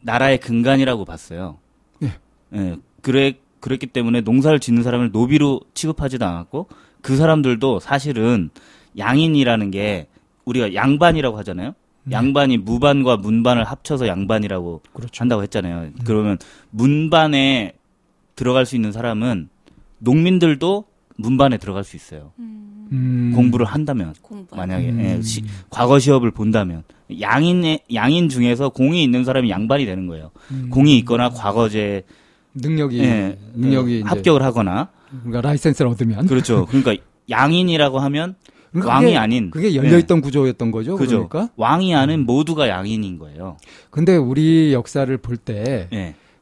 나라의 0.02 0.38
근간이라고 0.40 1.04
봤어요. 1.04 1.58
네. 1.98 2.12
예, 2.54 2.76
그래 3.00 3.34
그랬기 3.60 3.86
때문에 3.88 4.20
농사를 4.22 4.58
짓는 4.58 4.82
사람을 4.82 5.10
노비로 5.12 5.60
취급하지도 5.74 6.24
않았고 6.26 6.68
그 7.00 7.16
사람들도 7.16 7.80
사실은 7.80 8.50
양인이라는 8.98 9.70
게 9.70 10.08
우리가 10.44 10.74
양반이라고 10.74 11.38
하잖아요. 11.38 11.74
양반이 12.10 12.58
무반과 12.58 13.18
문반을 13.18 13.62
합쳐서 13.62 14.08
양반이라고 14.08 14.82
그렇죠. 14.92 15.22
한다고 15.22 15.42
했잖아요. 15.44 15.90
그러면 16.04 16.36
문반에 16.70 17.74
들어갈 18.34 18.66
수 18.66 18.74
있는 18.74 18.90
사람은 18.90 19.48
농민들도 19.98 20.84
문반에 21.16 21.58
들어갈 21.58 21.84
수 21.84 21.94
있어요. 21.94 22.32
음. 22.40 23.32
공부를 23.36 23.64
한다면 23.66 24.14
공부. 24.20 24.56
만약에 24.56 24.88
음. 24.90 25.00
예, 25.00 25.22
시- 25.22 25.44
과거 25.70 26.00
시험을 26.00 26.32
본다면 26.32 26.82
양인의 27.20 27.80
양인 27.94 28.28
중에서 28.28 28.68
공이 28.70 29.02
있는 29.02 29.24
사람이 29.24 29.50
양반이 29.50 29.84
되는 29.86 30.06
거예요. 30.06 30.30
음. 30.50 30.68
공이 30.70 30.96
있거나 30.98 31.30
과거제 31.30 32.04
능력이 32.54 32.98
예, 33.00 33.38
능력이 33.54 33.92
예, 33.94 33.98
이제 34.00 34.08
합격을 34.08 34.42
하거나 34.42 34.88
그러니까 35.24 35.40
라이센스를 35.48 35.90
얻으면 35.90 36.26
그렇죠. 36.26 36.66
그러니까 36.66 36.94
양인이라고 37.30 37.98
하면 38.00 38.34
그러니까 38.70 38.94
왕이 38.94 39.06
그게- 39.06 39.16
아닌 39.16 39.50
그게 39.50 39.74
열려 39.74 39.98
있던 39.98 40.20
구조였던 40.20 40.70
거죠. 40.70 40.96
그죠. 40.96 41.28
그러니까 41.28 41.52
왕이 41.56 41.94
아닌 41.94 42.20
모두가 42.26 42.68
양인인 42.68 43.18
거예요. 43.18 43.56
근데 43.90 44.16
우리 44.16 44.72
역사를 44.72 45.14
볼때 45.18 45.88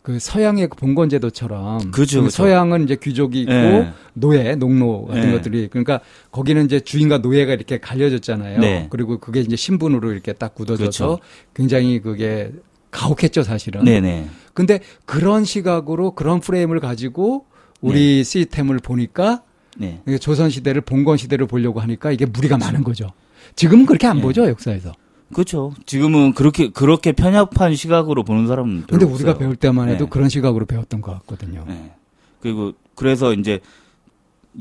그 0.02 0.14
예. 0.14 0.18
서양의 0.18 0.68
그 0.68 0.76
봉건 0.76 1.10
제도처럼 1.10 1.90
그죠, 1.90 2.22
그. 2.22 2.30
서양은 2.30 2.84
이제 2.84 2.96
귀족이 2.96 3.42
있고 3.42 3.52
예. 3.52 3.92
노예, 4.14 4.54
농노 4.54 5.06
같은 5.06 5.28
예. 5.28 5.32
것들이 5.32 5.68
그러니까 5.68 6.00
거기는 6.30 6.64
이제 6.64 6.80
주인과 6.80 7.18
노예가 7.18 7.52
이렇게 7.52 7.78
갈려졌잖아요. 7.78 8.60
네. 8.60 8.86
그리고 8.90 9.18
그게 9.18 9.40
이제 9.40 9.56
신분으로 9.56 10.12
이렇게 10.12 10.32
딱 10.32 10.54
굳어져서 10.54 11.06
그렇죠. 11.06 11.18
굉장히 11.54 12.00
그게 12.00 12.50
가혹했죠, 12.90 13.42
사실은. 13.42 13.84
네네. 13.84 14.28
근데 14.54 14.80
그런 15.04 15.44
시각으로 15.44 16.12
그런 16.12 16.40
프레임을 16.40 16.80
가지고 16.80 17.46
우리 17.80 18.24
시스템을 18.24 18.78
보니까 18.78 19.42
네. 19.76 20.02
조선 20.20 20.50
시대를 20.50 20.80
봉건 20.80 21.18
시대로 21.18 21.46
보려고 21.46 21.80
하니까 21.80 22.10
이게 22.10 22.26
무리가 22.26 22.58
많은 22.58 22.84
거죠. 22.84 23.12
지금은 23.54 23.86
그렇게 23.86 24.06
안 24.06 24.18
예. 24.18 24.22
보죠, 24.22 24.46
역사에서. 24.48 24.92
그렇죠. 25.32 25.72
지금은 25.86 26.34
그렇게 26.34 26.70
그렇게 26.70 27.12
편협한 27.12 27.74
시각으로 27.74 28.24
보는 28.24 28.46
사람은 28.46 28.84
별로 28.86 28.98
근데 28.98 29.04
우리가 29.04 29.30
없어요. 29.30 29.38
배울 29.38 29.56
때만 29.56 29.88
해도 29.88 30.04
네. 30.04 30.10
그런 30.10 30.28
시각으로 30.28 30.66
배웠던 30.66 31.00
것 31.00 31.12
같거든요. 31.20 31.64
네. 31.68 31.92
그리고 32.40 32.72
그래서 32.94 33.32
이제 33.32 33.60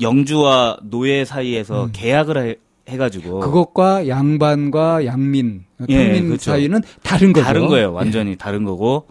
영주와 0.00 0.78
노예 0.82 1.24
사이에서 1.24 1.86
음. 1.86 1.90
계약을 1.92 2.38
해, 2.38 2.56
해가지고 2.88 3.40
그것과 3.40 4.08
양반과 4.08 5.04
양민, 5.06 5.64
예, 5.88 5.96
평민 5.96 6.26
그렇죠. 6.28 6.52
사이는 6.52 6.82
다른 7.02 7.32
거죠. 7.32 7.44
다른 7.44 7.66
거예요. 7.66 7.88
예. 7.88 7.92
완전히 7.92 8.36
다른 8.36 8.64
거고 8.64 9.08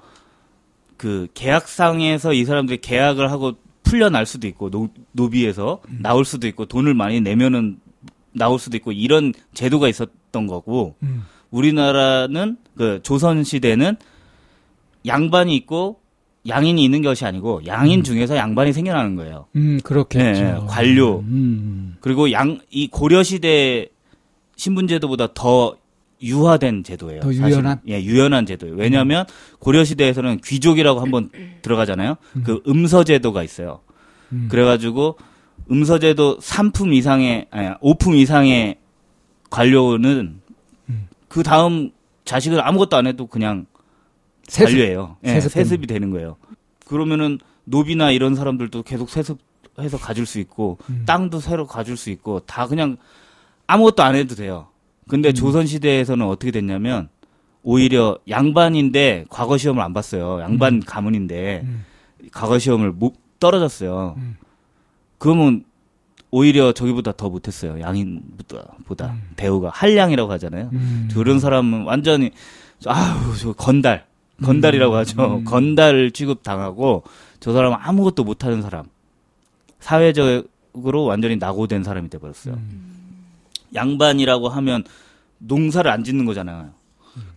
그 0.98 1.28
계약상에서 1.34 2.34
이 2.34 2.46
사람들이 2.46 2.80
계약을 2.82 3.32
하고 3.32 3.54
풀려날 3.84 4.26
수도 4.26 4.48
있고 4.48 4.70
노, 4.70 4.90
노비에서 5.14 5.82
음. 5.90 6.00
나올 6.02 6.26
수도 6.26 6.48
있고 6.48 6.66
돈을 6.66 6.94
많이 6.94 7.22
내면은 7.22 7.80
나올 8.34 8.60
수도 8.60 8.78
있고 8.78 8.92
이런 8.92 9.34
제도가 9.54 9.88
있었던 9.88 10.48
거고 10.48 10.96
음. 11.04 11.26
우리나라는 11.52 12.58
그 12.76 13.00
조선 13.04 13.44
시대는 13.44 13.96
양반이 15.06 15.56
있고 15.58 16.00
양인이 16.48 16.84
있는 16.84 17.02
것이 17.02 17.26
아니고 17.26 17.62
양인 17.66 18.04
중에서 18.04 18.36
양반이 18.36 18.74
생겨나는 18.74 19.16
거예요. 19.16 19.46
음, 19.56 19.80
그렇겠죠. 19.84 20.42
예, 20.42 20.56
관료. 20.68 21.20
음. 21.20 21.98
그리고 22.00 22.32
양 22.32 22.60
이 22.72 22.88
고려 22.88 23.24
시대 23.24 23.88
신분 24.56 24.88
제도보다 24.88 25.30
더 25.34 25.76
유화된 26.22 26.84
제도예요. 26.84 27.22
더 27.22 27.28
사실. 27.34 27.44
유연한? 27.50 27.80
예, 27.88 28.02
유연한 28.04 28.46
제도예요. 28.46 28.76
왜냐하면 28.76 29.26
고려 29.60 29.84
시대에서는 29.84 30.42
귀족이라고 30.44 31.00
한번 31.00 31.30
들어가잖아요. 31.62 32.16
그 32.44 32.62
음서 32.68 33.04
제도가 33.04 33.44
있어요. 33.44 33.80
음. 34.34 34.48
그래가지고 34.52 35.18
음서 35.72 35.98
제도 36.00 36.38
3품 36.40 36.94
이상의 36.94 37.48
아니 37.52 37.70
5품 37.82 38.16
이상의 38.18 38.78
관료는 39.50 40.10
음. 40.10 40.42
그 41.30 41.44
다음 41.44 41.92
자식은 42.26 42.60
아무것도 42.60 42.98
안 42.98 43.08
해도 43.08 43.28
그냥 43.28 43.66
세습. 44.48 44.74
관료예요. 44.76 45.18
예, 45.24 45.34
세습. 45.36 45.52
세습 45.54 45.84
이 45.84 45.88
되는 45.88 46.10
거예요. 46.12 46.36
그러면은 46.86 47.40
노비나 47.64 48.12
이런 48.12 48.36
사람들도 48.36 48.84
계속 48.84 49.10
세습해서 49.10 49.98
가질 50.00 50.26
수 50.26 50.40
있고 50.40 50.80
음. 50.90 51.04
땅도 51.06 51.40
새로 51.40 51.66
가질 51.68 51.96
수 51.96 52.10
있고 52.10 52.42
다 52.42 52.68
그냥 52.68 52.98
아무것도 53.68 54.04
안 54.04 54.16
해도 54.16 54.36
돼요. 54.36 54.68
근데 55.08 55.30
음. 55.30 55.34
조선 55.34 55.66
시대에서는 55.68 56.26
어떻게 56.26 56.52
됐냐면 56.52 57.10
오히려 57.62 58.18
양반인데 58.28 59.26
과거 59.30 59.58
시험을 59.58 59.84
안 59.84 59.94
봤어요. 59.94 60.42
양반 60.42 60.80
가문인데 60.80 61.62
음. 61.64 61.86
과거 62.32 62.58
시험을 62.58 62.92
못 62.92 63.16
떨어졌어요. 63.40 64.16
음. 64.18 64.38
그러면 65.20 65.64
오히려 66.32 66.72
저기보다 66.74 67.14
더 67.14 67.30
못했어요. 67.30 67.80
양인보다 67.82 68.74
보다 68.86 69.16
대우가 69.36 69.70
한량이라고 69.74 70.32
하잖아요. 70.34 70.70
음. 70.74 71.10
그런 71.12 71.40
사람은 71.40 71.84
완전히 71.84 72.32
아우 72.86 73.36
저 73.38 73.54
건달 73.54 74.06
건달이라고 74.44 74.96
하죠. 74.98 75.38
음. 75.40 75.44
건달 75.44 76.12
취급 76.12 76.44
당하고 76.44 77.04
저 77.40 77.52
사람은 77.54 77.78
아무것도 77.82 78.24
못하는 78.24 78.62
사람 78.62 78.86
사회적으로 79.80 81.06
완전히 81.06 81.38
낙오된 81.38 81.84
사람이 81.84 82.10
돼버렸어요. 82.10 82.54
음. 82.56 82.96
양반이라고 83.74 84.50
하면 84.50 84.84
농사를 85.40 85.90
안 85.90 86.04
짓는 86.04 86.26
거잖아요. 86.26 86.70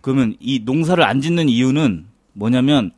그러면 0.01 0.35
이 0.39 0.59
농사를 0.63 1.03
안 1.03 1.19
짓는 1.21 1.49
이유는 1.49 2.05
뭐냐면 2.33 2.91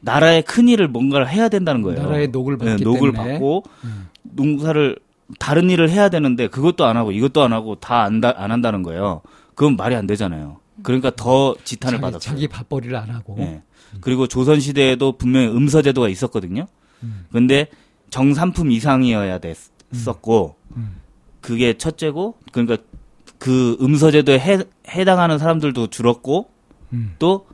나라의 0.00 0.42
큰 0.42 0.68
일을 0.68 0.88
뭔가를 0.88 1.28
해야 1.28 1.48
된다는 1.48 1.82
거예요. 1.82 2.02
나라의 2.02 2.28
녹을 2.28 2.58
받기 2.58 2.76
네, 2.76 2.84
녹을 2.84 3.12
때문에. 3.12 3.32
받고 3.34 3.64
음. 3.84 4.08
농사를 4.22 4.96
다른 5.38 5.70
일을 5.70 5.90
해야 5.90 6.08
되는데 6.08 6.46
그것도 6.48 6.84
안 6.84 6.96
하고 6.96 7.10
이것도 7.12 7.42
안 7.42 7.52
하고 7.52 7.74
다 7.76 8.04
안 8.04 8.22
안 8.24 8.50
한다는 8.50 8.82
거예요. 8.82 9.22
그건 9.54 9.76
말이 9.76 9.94
안 9.96 10.06
되잖아요. 10.06 10.58
그러니까 10.82 11.10
더 11.16 11.54
지탄을 11.64 11.94
자기, 11.96 12.00
받았어요. 12.02 12.20
자기 12.20 12.48
밥벌이를 12.48 12.94
안 12.96 13.10
하고. 13.10 13.36
예. 13.40 13.62
그리고 14.00 14.26
조선 14.26 14.60
시대에도 14.60 15.12
분명히 15.12 15.48
음서 15.48 15.80
제도가 15.82 16.08
있었거든요. 16.08 16.66
음. 17.02 17.24
근데 17.32 17.68
정삼품 18.10 18.70
이상이어야 18.70 19.38
됐었고 19.38 20.56
음. 20.76 20.96
그게 21.40 21.76
첫째고 21.78 22.36
그러니까 22.52 22.76
그 23.38 23.76
음서 23.80 24.10
제도에 24.10 24.38
해, 24.38 24.58
해당하는 24.88 25.38
사람들도 25.38 25.88
줄었고 25.88 26.50
음. 26.92 27.14
또 27.18 27.46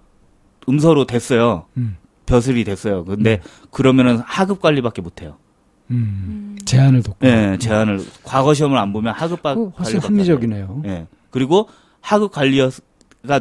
음서로 0.69 1.07
됐어요. 1.07 1.67
음. 1.77 1.97
벼슬이 2.27 2.65
됐어요. 2.65 3.05
근데 3.05 3.41
그러면은 3.71 4.19
하급 4.19 4.61
관리밖에 4.61 5.01
못 5.03 5.23
해요. 5.23 5.37
음. 5.93 6.59
제한을 6.65 7.03
뒀고. 7.03 7.19
예, 7.27 7.57
제한을 7.61 8.05
과거 8.25 8.55
시험을 8.55 8.79
안 8.79 8.93
보면 8.93 9.15
하급 9.15 9.43
바- 9.43 9.53
어, 9.53 9.73
훨씬 9.79 10.01
합리적이네요. 10.01 10.83
예. 10.87 11.07
그리고 11.31 11.69
하급 12.01 12.33
관리가 12.33 12.71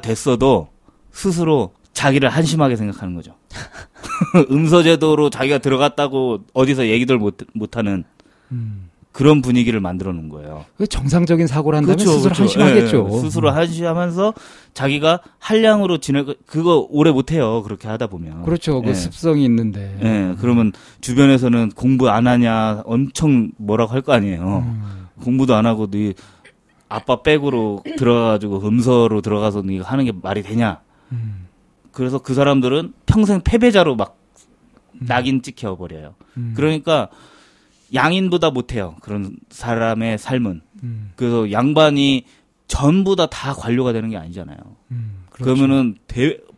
됐어도 0.01 0.69
스스로 1.11 1.73
자기를 1.93 2.29
한심하게 2.29 2.75
생각하는 2.75 3.15
거죠. 3.15 3.35
음서 4.51 4.83
제도로 4.83 5.29
자기가 5.29 5.57
들어갔다고 5.57 6.41
어디서 6.53 6.87
얘기들 6.87 7.17
못 7.17 7.37
못하는 7.53 8.03
음. 8.51 8.89
그런 9.11 9.41
분위기를 9.41 9.79
만들어 9.81 10.13
놓은 10.13 10.29
거예요. 10.29 10.63
그 10.77 10.87
정상적인 10.87 11.45
사고를 11.47 11.77
한다면 11.77 11.99
스스로 11.99 12.33
한심하겠죠. 12.33 13.09
예, 13.11 13.19
스스로 13.19 13.49
한심하면서 13.51 14.33
자기가 14.73 15.19
한량으로 15.37 15.97
지내 15.97 16.23
그거 16.45 16.87
오래 16.89 17.11
못 17.11 17.31
해요. 17.31 17.61
그렇게 17.63 17.89
하다 17.89 18.07
보면. 18.07 18.43
그렇죠. 18.43 18.81
그 18.81 18.89
예. 18.89 18.93
습성이 18.93 19.43
있는데. 19.45 19.97
예, 20.01 20.35
그러면 20.39 20.71
주변에서는 21.01 21.71
공부 21.75 22.09
안 22.09 22.25
하냐 22.27 22.83
엄청 22.85 23.51
뭐라고 23.57 23.91
할 23.93 24.01
거 24.01 24.13
아니에요. 24.13 24.63
음. 24.65 25.07
공부도 25.21 25.55
안 25.55 25.65
하고 25.65 25.87
네 25.91 26.13
아빠 26.89 27.21
백으로 27.21 27.83
들어가가지고 27.97 28.65
음서로 28.67 29.21
들어가서 29.21 29.61
네가 29.61 29.87
하는 29.89 30.05
게 30.05 30.11
말이 30.19 30.41
되냐? 30.41 30.79
음. 31.11 31.47
그래서 31.91 32.17
그 32.19 32.33
사람들은 32.33 32.93
평생 33.05 33.41
패배자로 33.41 33.95
막 33.97 34.17
낙인 34.99 35.41
찍혀 35.41 35.75
버려요. 35.75 36.15
음. 36.37 36.53
그러니까 36.55 37.09
양인보다 37.93 38.49
못해요. 38.51 38.95
그런 39.01 39.35
사람의 39.49 40.17
삶은. 40.17 40.61
음. 40.83 41.11
그래서 41.15 41.51
양반이 41.51 42.25
전부 42.67 43.15
다 43.15 43.25
다 43.27 43.53
관료가 43.53 43.91
되는 43.93 44.09
게 44.09 44.17
아니잖아요. 44.17 44.57
음. 44.91 45.23
그러면은 45.29 45.95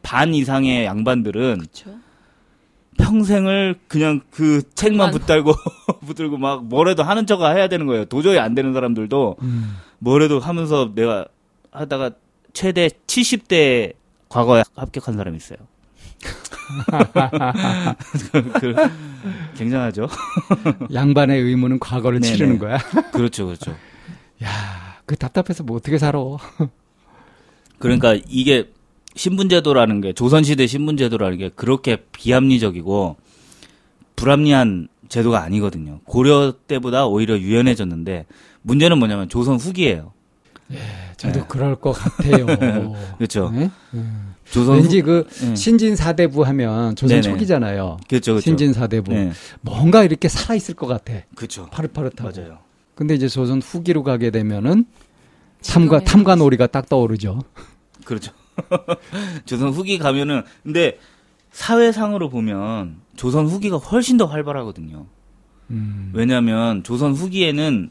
반 0.04 0.34
이상의 0.36 0.86
양반들은 0.86 1.58
그렇죠. 1.60 1.96
평생을 2.98 3.80
그냥 3.88 4.22
그 4.30 4.62
책만 4.76 5.08
만- 5.08 5.12
붙들고 5.12 5.54
붙들고 6.06 6.38
막 6.38 6.66
뭐라도 6.66 7.02
하는 7.04 7.26
척 7.26 7.42
해야 7.42 7.68
되는 7.68 7.88
거예요. 7.88 8.06
도저히 8.06 8.38
안 8.38 8.54
되는 8.54 8.74
사람들도 8.74 9.38
음. 9.42 9.78
뭐라도 10.00 10.40
하면서 10.40 10.92
내가 10.94 11.26
하다가 11.72 12.12
최대 12.54 12.90
70대 13.08 13.94
과거에 14.30 14.64
합격한 14.76 15.16
사람이 15.18 15.38
있어요. 15.38 15.58
그, 18.60 18.76
굉장하죠. 19.54 20.08
양반의 20.94 21.42
의무는 21.42 21.80
과거를 21.80 22.20
네네. 22.20 22.34
치르는 22.34 22.60
거야. 22.60 22.78
그렇죠, 23.12 23.46
그렇죠. 23.46 23.76
야, 24.44 25.00
그 25.06 25.16
답답해서 25.16 25.64
뭐 25.64 25.78
어떻게 25.78 25.98
살아? 25.98 26.20
그러니까 27.80 28.16
이게 28.28 28.72
신분제도라는 29.16 30.02
게 30.02 30.14
조선시대 30.14 30.68
신분제도라는 30.68 31.38
게 31.38 31.50
그렇게 31.50 31.98
비합리적이고 32.12 33.18
불합리한 34.16 34.88
제도가 35.10 35.44
아니거든요. 35.44 36.00
고려 36.06 36.54
때보다 36.68 37.06
오히려 37.06 37.38
유연해졌는데 37.38 38.26
문제는 38.62 38.98
뭐냐면 38.98 39.30
조선 39.30 39.58
후기예요. 39.58 40.14
저도 41.18 41.40
네. 41.42 41.46
그럴 41.48 41.76
것 41.76 41.92
같아요. 41.92 42.46
그렇죠. 43.18 43.52
네? 43.52 43.70
음. 43.94 44.33
조선 44.54 44.76
왠지 44.76 45.00
후, 45.00 45.06
그 45.06 45.28
네. 45.42 45.56
신진 45.56 45.96
사대부 45.96 46.44
하면 46.44 46.96
조선 46.96 47.22
네네. 47.22 47.34
초기잖아요. 47.34 47.98
그렇죠, 48.08 48.34
그렇죠. 48.34 48.42
신진 48.42 48.72
사대부 48.72 49.12
네, 49.12 49.32
뭔가 49.62 50.04
이렇게 50.04 50.30
살아 50.30 50.54
있을 50.54 50.76
것 50.76 50.86
같아. 50.86 51.14
그렇죠. 51.34 51.66
파릇파릇하고. 51.72 52.30
맞아요. 52.30 52.60
근데 52.94 53.16
이제 53.16 53.28
조선 53.28 53.64
후기로 53.64 54.04
가게 54.04 54.30
되면은 54.30 54.86
지금의 55.62 56.06
탐관오리가 56.06 56.68
딱 56.68 56.88
떠오르죠. 56.88 57.42
그렇죠. 58.06 58.32
조선 59.46 59.70
후기 59.70 59.98
가면은 59.98 60.44
근데 60.62 61.00
사회상으로 61.52 62.30
보면 62.30 62.98
조선 63.16 63.48
후기가 63.48 63.78
훨씬 63.78 64.18
더 64.18 64.28
활발하거든요. 64.28 65.08
음. 65.72 66.12
왜냐하면 66.14 66.84
조선 66.84 67.14
후기에는 67.14 67.90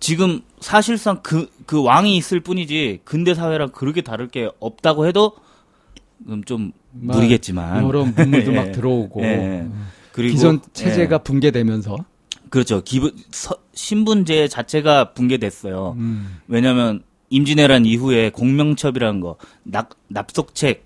지금 0.00 0.40
사실상 0.60 1.20
그, 1.22 1.50
그 1.66 1.82
왕이 1.82 2.16
있을 2.16 2.40
뿐이지 2.40 3.00
근대 3.04 3.34
사회랑 3.34 3.68
그렇게 3.72 4.00
다를 4.00 4.28
게 4.28 4.48
없다고 4.58 5.06
해도 5.06 5.32
음, 5.36 5.41
좀막 6.44 6.72
무리겠지만 6.92 7.84
여러 7.84 8.04
문물도 8.04 8.52
예. 8.52 8.56
막 8.56 8.72
들어오고 8.72 9.22
예. 9.22 9.66
그리고 10.12 10.34
기존 10.34 10.60
체제가 10.72 11.16
예. 11.16 11.22
붕괴되면서 11.24 11.96
그렇죠. 12.50 12.82
기분 12.84 13.12
서- 13.30 13.56
신분제 13.74 14.48
자체가 14.48 15.12
붕괴됐어요. 15.14 15.94
음. 15.96 16.38
왜냐하면 16.48 17.02
임진왜란 17.30 17.86
이후에 17.86 18.28
공명첩이라는 18.30 19.20
거, 19.20 19.36
납, 19.62 19.88
납속책, 20.08 20.84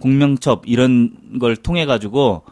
공명첩 0.00 0.64
이런 0.66 1.38
걸 1.38 1.54
통해 1.56 1.86
가지고 1.86 2.42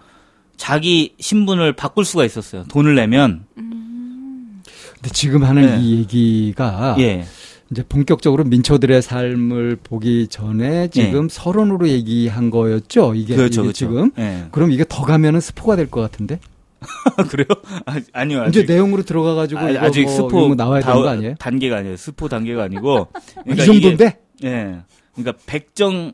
자기 0.57 1.14
신분을 1.18 1.73
바꿀 1.73 2.05
수가 2.05 2.25
있었어요. 2.25 2.62
돈을 2.68 2.95
내면 2.95 3.45
근데 3.57 5.11
지금 5.12 5.42
하는 5.42 5.66
네. 5.66 5.81
이 5.83 5.99
얘기가 5.99 6.95
예, 7.01 7.25
이제 7.73 7.83
본격적으로 7.89 8.45
민초들의 8.45 9.01
삶을 9.03 9.77
보기 9.83 10.29
전에 10.29 10.89
지금 10.89 11.29
서론으로 11.29 11.89
얘기한 11.89 12.51
거였죠. 12.51 13.15
이게, 13.15 13.33
네. 13.33 13.37
그렇죠, 13.39 13.63
이게 13.63 13.63
그렇죠. 13.63 13.73
지금 13.73 14.11
예. 14.19 14.45
그럼 14.51 14.71
이게 14.71 14.85
더 14.89 15.03
가면은 15.03 15.41
스포가 15.41 15.75
될 15.77 15.89
것 15.91 16.01
같은데 16.03 16.39
그래요? 17.31 17.47
아, 17.87 17.99
아니요. 18.13 18.45
이제 18.49 18.65
내용으로 18.65 19.03
들어가 19.05 19.35
가지고 19.35 19.61
아, 19.61 19.71
이거 19.71 19.81
아직 19.81 20.03
뭐 20.05 20.13
스포 20.15 20.49
거 20.49 20.55
나와야 20.55 20.81
다- 20.83 20.91
되는 20.93 21.03
거 21.03 21.09
아니에요? 21.09 21.35
단계가 21.39 21.79
아니에요. 21.79 21.97
스포 21.97 22.29
단계가 22.29 22.65
아니고 22.65 23.09
이 23.49 23.57
정도인데? 23.57 24.19
이게, 24.39 24.49
예. 24.49 24.81
그러니까 25.15 25.39
백정 25.47 26.13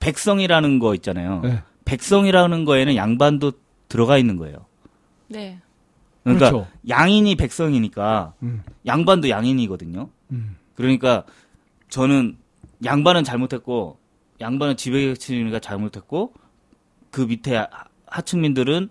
백성이라는 0.00 0.78
거 0.78 0.94
있잖아요. 0.94 1.40
네. 1.42 1.62
백성이라는 1.84 2.64
거에는 2.64 2.96
양반도 2.96 3.52
들어가 3.88 4.16
있는 4.18 4.36
거예요. 4.36 4.64
네. 5.28 5.58
그러니까 6.24 6.50
그렇죠. 6.50 6.66
양인이 6.88 7.34
백성이니까 7.36 8.32
음, 8.42 8.62
양반도 8.86 9.28
양인이거든요. 9.28 10.08
음. 10.32 10.56
그러니까 10.76 11.24
저는 11.88 12.36
양반은 12.84 13.24
잘못했고 13.24 13.98
양반은 14.40 14.76
지배계층이니까 14.76 15.60
잘못했고 15.60 16.32
그 17.10 17.22
밑에 17.22 17.56
하- 17.56 17.68
하층민들은 18.06 18.88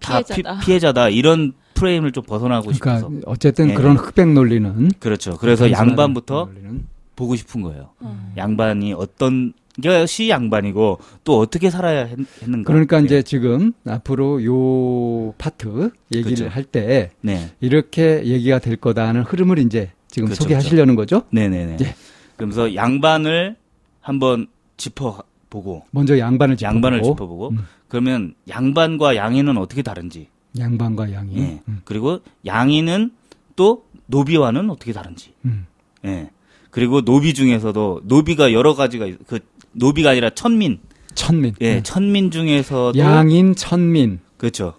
다 0.00 0.20
피해자다. 0.22 0.60
피, 0.60 0.72
해자다 0.72 1.08
이런 1.08 1.52
프레임을 1.74 2.12
좀 2.12 2.24
벗어나고 2.24 2.66
그러니까 2.66 2.96
싶어서 2.98 3.14
어쨌든 3.26 3.70
예. 3.70 3.74
그런 3.74 3.96
흑백 3.96 4.32
논리는 4.32 4.90
그렇죠. 4.98 5.36
그래서 5.36 5.70
양반부터 5.70 6.46
논리는 6.46 6.86
보고 7.14 7.36
싶은 7.36 7.62
거예요. 7.62 7.90
음. 8.02 8.32
양반이 8.36 8.92
어떤 8.92 9.52
것이 9.82 10.28
양반이고 10.28 10.98
또 11.22 11.38
어떻게 11.38 11.70
살아야 11.70 12.04
했, 12.04 12.16
는가 12.42 12.66
그러니까 12.72 12.98
이제 12.98 13.22
지금 13.22 13.72
앞으로 13.86 14.44
요 14.44 15.32
파트 15.38 15.90
얘기를 16.12 16.34
그렇죠. 16.36 16.48
할때 16.52 17.10
네, 17.20 17.52
이렇게 17.60 18.24
얘기가 18.24 18.58
될 18.58 18.76
거다 18.76 19.06
하는 19.06 19.22
흐름을 19.22 19.58
이제 19.58 19.92
지금 20.08 20.26
그렇죠, 20.28 20.42
소개하시려는 20.44 20.94
거죠? 20.94 21.22
네, 21.30 21.48
네, 21.48 21.66
네. 21.66 21.76
예. 21.80 21.94
그러면서 22.36 22.74
양반을 22.74 23.56
한번 24.00 24.46
짚어 24.76 25.22
보고 25.50 25.84
먼저 25.90 26.18
양반을 26.18 26.56
짚어보고 26.56 26.76
양반을 26.76 27.02
짚어보고 27.02 27.48
음. 27.50 27.66
그러면 27.88 28.34
양반과 28.48 29.16
양인은 29.16 29.56
어떻게 29.58 29.82
다른지 29.82 30.28
양반과 30.58 31.12
양이 31.12 31.36
예. 31.38 31.60
음, 31.68 31.80
그리고 31.84 32.20
양인은 32.46 33.12
또 33.56 33.84
노비와는 34.06 34.70
어떻게 34.70 34.92
다른지. 34.92 35.32
음. 35.44 35.66
예. 36.04 36.30
그리고 36.70 37.02
노비 37.02 37.34
중에서도 37.34 38.02
노비가 38.04 38.52
여러 38.52 38.74
가지가 38.74 39.06
있- 39.06 39.26
그 39.26 39.40
노비가 39.72 40.10
아니라 40.10 40.30
천민. 40.30 40.78
천민 41.14 41.54
예, 41.60 41.76
음. 41.78 41.82
천민 41.82 42.30
중에서도 42.30 42.96
양인 42.98 43.54
천민 43.56 44.20
그렇죠. 44.36 44.74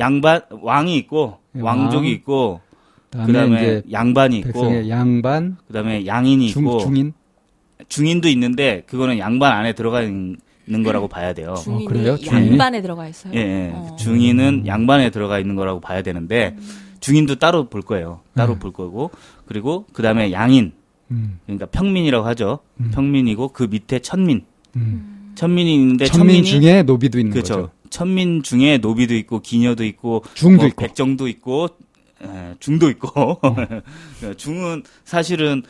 양반 0.00 0.40
왕이 0.50 0.96
있고 0.96 1.38
예, 1.56 1.60
왕족이 1.60 1.96
왕. 1.96 2.06
있고 2.06 2.60
그다음에, 3.12 3.26
그다음에 3.26 3.62
이제 3.62 3.82
양반이 3.92 4.38
있고 4.38 4.52
백성의 4.52 4.90
양반 4.90 5.56
그다음에 5.66 6.06
양인이 6.06 6.48
중, 6.48 6.62
있고 6.62 6.78
중인 6.78 7.12
중인도 7.88 8.28
있는데 8.28 8.84
그거는 8.86 9.18
양반 9.18 9.52
안에 9.52 9.74
들어가 9.74 10.02
있는 10.02 10.36
거라고 10.82 11.08
봐야 11.08 11.34
돼요. 11.34 11.54
중인이 11.62 11.84
그래요? 11.86 12.16
중인이? 12.16 12.50
양반에 12.52 12.80
들어가 12.80 13.06
있어요. 13.06 13.34
예, 13.34 13.38
예. 13.38 13.70
어. 13.74 13.96
중인은 13.98 14.66
양반에 14.66 15.10
들어가 15.10 15.38
있는 15.38 15.56
거라고 15.56 15.80
봐야 15.80 16.02
되는데 16.02 16.56
중인도 17.00 17.36
따로 17.36 17.68
볼 17.68 17.82
거예요. 17.82 18.20
따로 18.34 18.54
음. 18.54 18.58
볼 18.58 18.72
거고 18.72 19.10
그리고 19.44 19.86
그 19.92 20.02
다음에 20.02 20.32
양인 20.32 20.72
음, 21.10 21.38
그러니까 21.44 21.66
평민이라고 21.66 22.26
하죠. 22.28 22.60
음. 22.80 22.90
평민이고 22.94 23.48
그 23.48 23.64
밑에 23.70 23.98
천민. 23.98 24.44
음. 24.76 25.32
천민이 25.34 25.74
있는데 25.74 26.06
천민 26.06 26.42
천민이 26.44 26.60
중에 26.62 26.82
노비도 26.82 27.18
있는 27.18 27.32
그렇죠. 27.32 27.54
거죠. 27.54 27.70
천민 27.90 28.42
중에 28.42 28.78
노비도 28.78 29.14
있고 29.16 29.40
기녀도 29.40 29.84
있고 29.84 30.22
중도 30.34 30.62
뭐 30.62 30.66
있고. 30.66 30.80
백정도 30.80 31.28
있고 31.28 31.66
에, 31.66 31.68
중도 32.60 32.88
있고 32.90 33.40
중은 34.36 34.82
사실은 35.04 35.62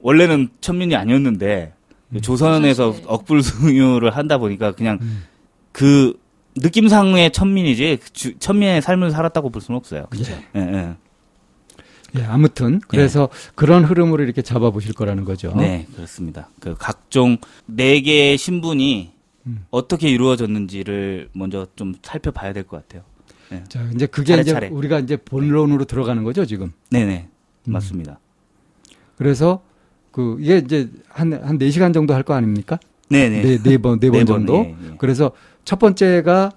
원래는 0.00 0.48
천민이 0.60 0.94
아니었는데 0.96 1.74
조선에서 2.22 2.84
조선시대. 2.92 3.06
억불승유를 3.08 4.16
한다 4.16 4.38
보니까 4.38 4.72
그냥 4.72 4.98
음. 5.02 5.24
그 5.72 6.18
느낌상의 6.56 7.30
천민이지 7.32 7.98
주- 8.12 8.38
천민의 8.38 8.80
삶을 8.82 9.10
살았다고 9.10 9.50
볼 9.50 9.60
수는 9.62 9.76
없어요. 9.76 10.06
그렇죠. 10.10 10.32
예, 10.56 10.60
예. 10.60 10.94
예, 12.18 12.24
아무튼 12.24 12.80
그래서 12.88 13.28
그런 13.54 13.84
흐름으로 13.84 14.24
이렇게 14.24 14.40
잡아보실 14.40 14.94
거라는 14.94 15.24
거죠. 15.24 15.52
네, 15.54 15.86
그렇습니다. 15.94 16.48
그 16.58 16.74
각종 16.78 17.36
네 17.66 18.00
개의 18.00 18.38
신분이 18.38 19.12
음. 19.46 19.66
어떻게 19.70 20.08
이루어졌는지를 20.08 21.28
먼저 21.34 21.66
좀 21.76 21.94
살펴봐야 22.02 22.54
될 22.54 22.64
것 22.64 22.78
같아요. 22.88 23.02
자, 23.68 23.88
이제 23.94 24.06
그게 24.06 24.32
차례차례. 24.32 24.66
이제 24.68 24.74
우리가 24.74 24.98
이제 25.00 25.16
본론으로 25.16 25.84
들어가는 25.84 26.22
거죠, 26.24 26.44
지금. 26.44 26.72
네 26.90 27.04
네, 27.04 27.28
음. 27.66 27.72
맞습니다. 27.72 28.18
그래서 29.16 29.62
그 30.10 30.36
이게 30.40 30.58
이제 30.58 30.90
한한 31.08 31.58
4시간 31.58 31.92
정도 31.94 32.14
할 32.14 32.22
거 32.22 32.34
아닙니까? 32.34 32.78
네 33.08 33.28
네. 33.28 33.42
네, 33.42 33.58
네 33.62 33.78
번, 33.78 33.98
네번 34.00 34.18
네 34.20 34.24
번, 34.24 34.26
정도. 34.46 34.54
예, 34.56 34.76
예. 34.92 34.94
그래서 34.98 35.32
첫 35.64 35.78
번째가 35.78 36.52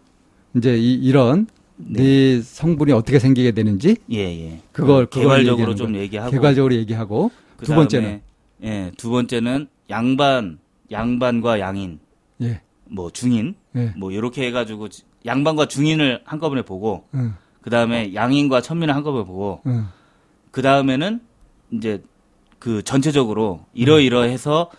이제 0.56 0.78
이, 0.78 0.94
이런 0.96 1.48
네. 1.78 2.04
네 2.38 2.42
성분이 2.42 2.92
어떻게 2.92 3.20
생기게 3.20 3.52
되는지 3.54 3.98
예, 4.12 4.18
예. 4.18 4.62
그걸- 4.72 5.06
그 5.08 5.20
개괄적으로 5.22 5.76
좀. 5.76 5.96
얘기하고. 5.96 6.30
개괄적으로 6.32 6.74
얘기하고 6.76 7.32
두 7.58 7.58
그다음에, 7.62 7.76
번째는 7.80 8.22
예, 8.64 8.92
두 8.98 9.10
번째는 9.10 9.68
양반, 9.90 10.60
양반과 10.92 11.60
양인, 11.60 12.00
예. 12.42 12.62
뭐 12.86 13.10
중인, 13.10 13.56
예. 13.78 13.94
뭐 13.98 14.12
이렇게 14.12 14.46
해 14.46 14.52
가지고 14.52 14.90
지- 14.90 15.04
양반과 15.26 15.68
중인을 15.68 16.22
한꺼번에 16.26 16.64
보고, 16.64 17.06
응. 17.14 17.34
그 17.62 17.70
다음에 17.70 18.14
양인과 18.14 18.62
천민을 18.62 18.96
한꺼번에 18.96 19.26
보고, 19.26 19.62
응. 19.68 19.88
그 20.52 20.62
다음에는 20.62 21.22
이제 21.72 22.04
그 22.60 22.84
전체적으로 22.84 23.66
이러이러해서 23.74 24.70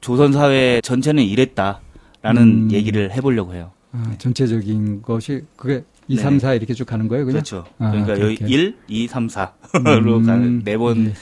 조선 0.00 0.32
사회 0.32 0.80
전체는 0.80 1.22
이랬다라는 1.24 2.42
음. 2.42 2.68
얘기를 2.72 3.12
해 3.12 3.20
보려고 3.20 3.54
해요. 3.54 3.72
아, 3.92 4.14
전체적인 4.18 5.02
것이 5.02 5.42
그게 5.56 5.84
2, 6.08 6.16
네. 6.16 6.22
3, 6.22 6.38
4 6.38 6.54
이렇게 6.54 6.74
쭉 6.74 6.84
가는 6.86 7.08
거예요, 7.08 7.24
그냥? 7.24 7.42
그렇죠. 7.42 7.66
아, 7.78 7.90
그러니까 7.90 8.12
여기 8.20 8.36
그렇게. 8.36 8.54
1, 8.54 8.76
2, 8.88 9.06
3, 9.08 9.26
4로 9.26 10.16
음, 10.18 10.24
가는 10.26 10.62
네번 10.64 11.06
예. 11.08 11.12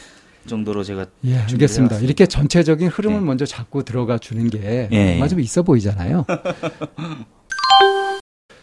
정도로 0.46 0.84
제가 0.84 1.06
예, 1.24 1.38
알겠습니다. 1.38 1.98
이렇게 1.98 2.26
전체적인 2.26 2.88
흐름을 2.88 3.20
네. 3.20 3.24
먼저 3.24 3.44
잡고 3.44 3.82
들어가 3.82 4.18
주는 4.18 4.48
게 4.48 4.88
예, 4.92 5.20
예. 5.20 5.28
좀 5.28 5.40
있어 5.40 5.62
보이잖아요. 5.62 6.24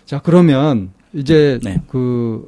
자, 0.05 0.19
그러면 0.19 0.91
이제 1.13 1.59
네. 1.63 1.81
그 1.87 2.47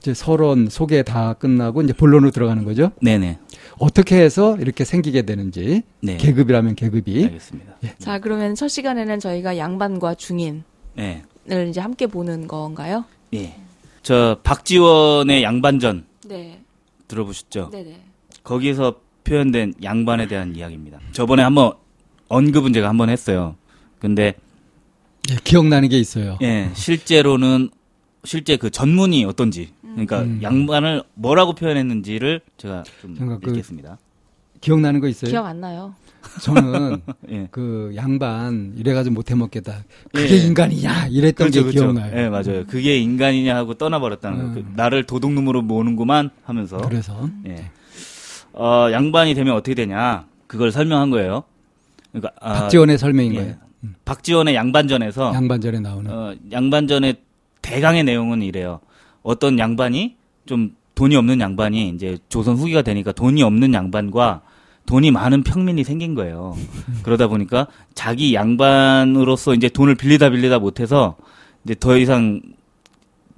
이제 0.00 0.14
서론 0.14 0.68
소개 0.70 1.02
다 1.02 1.34
끝나고 1.34 1.82
이제 1.82 1.92
본론으로 1.92 2.30
들어가는 2.30 2.64
거죠. 2.64 2.92
네네. 3.02 3.38
어떻게 3.78 4.16
해서 4.16 4.56
이렇게 4.58 4.84
생기게 4.84 5.22
되는지 5.22 5.82
네. 6.00 6.16
계급이라면 6.16 6.76
계급이 6.76 7.24
알겠습니다. 7.24 7.74
자, 7.98 8.18
그러면 8.20 8.54
첫 8.54 8.68
시간에는 8.68 9.18
저희가 9.20 9.58
양반과 9.58 10.14
중인을 10.14 10.62
네. 10.94 11.24
이제 11.68 11.80
함께 11.80 12.06
보는 12.06 12.46
건가요? 12.46 13.04
예. 13.34 13.56
저 14.02 14.38
박지원의 14.44 15.42
양반전 15.42 16.04
네. 16.28 16.62
들어보셨죠? 17.08 17.70
네네. 17.70 18.00
거기서 18.44 19.00
표현된 19.24 19.74
양반에 19.82 20.28
대한 20.28 20.54
이야기입니다. 20.54 21.00
저번에 21.10 21.42
한번 21.42 21.72
언급은 22.28 22.72
제가 22.72 22.88
한번 22.88 23.10
했어요. 23.10 23.56
근데 23.98 24.34
예, 25.30 25.36
기억나는 25.44 25.88
게 25.88 25.98
있어요. 25.98 26.38
예, 26.42 26.70
실제로는 26.74 27.70
실제 28.24 28.56
그 28.56 28.70
전문이 28.70 29.24
어떤지 29.24 29.70
그러니까 29.82 30.22
음. 30.22 30.40
양반을 30.42 31.02
뭐라고 31.14 31.54
표현했는지를 31.54 32.40
제가 32.58 32.82
좀 33.00 33.38
그- 33.40 33.50
읽겠습니다. 33.50 33.98
기억나는 34.60 35.00
거 35.00 35.08
있어요? 35.08 35.30
기억 35.30 35.46
안 35.46 35.60
나요. 35.60 35.94
저는 36.42 37.00
예. 37.30 37.48
그 37.50 37.92
양반 37.94 38.74
이래가지고 38.76 39.14
못해 39.14 39.34
먹겠다. 39.34 39.84
그게 40.12 40.34
예. 40.34 40.38
인간이야 40.38 41.06
이랬던 41.08 41.50
게 41.50 41.62
기억나요. 41.70 42.12
예, 42.18 42.28
맞아요. 42.28 42.66
그게 42.66 42.98
인간이냐 42.98 43.54
하고 43.54 43.74
떠나버렸다는 43.74 44.40
음. 44.40 44.48
거. 44.48 44.54
그 44.54 44.66
나를 44.74 45.04
도둑놈으로 45.04 45.62
모는구만 45.62 46.30
하면서. 46.44 46.78
그래서 46.78 47.28
예. 47.46 47.70
어, 48.52 48.88
양반이 48.90 49.34
되면 49.34 49.54
어떻게 49.54 49.74
되냐. 49.74 50.26
그걸 50.46 50.72
설명한 50.72 51.10
거예요. 51.10 51.44
그러니까, 52.12 52.32
아, 52.40 52.52
박지원의 52.60 52.98
설명인 52.98 53.34
예. 53.34 53.38
거예요. 53.38 53.54
박지원의 54.04 54.54
양반전에서 54.54 55.34
양반전에 55.34 55.80
나오는. 55.80 56.10
어, 56.10 56.34
양반전의 56.52 57.16
대강의 57.62 58.04
내용은 58.04 58.42
이래요. 58.42 58.80
어떤 59.22 59.58
양반이 59.58 60.16
좀 60.46 60.74
돈이 60.94 61.16
없는 61.16 61.40
양반이 61.40 61.90
이제 61.90 62.18
조선 62.28 62.56
후기가 62.56 62.82
되니까 62.82 63.12
돈이 63.12 63.42
없는 63.42 63.74
양반과 63.74 64.42
돈이 64.86 65.10
많은 65.10 65.42
평민이 65.42 65.84
생긴 65.84 66.14
거예요. 66.14 66.56
그러다 67.02 67.26
보니까 67.26 67.66
자기 67.94 68.34
양반으로서 68.34 69.54
이제 69.54 69.68
돈을 69.68 69.96
빌리다 69.96 70.30
빌리다 70.30 70.58
못해서 70.58 71.16
이제 71.64 71.74
더 71.78 71.96
이상 71.98 72.40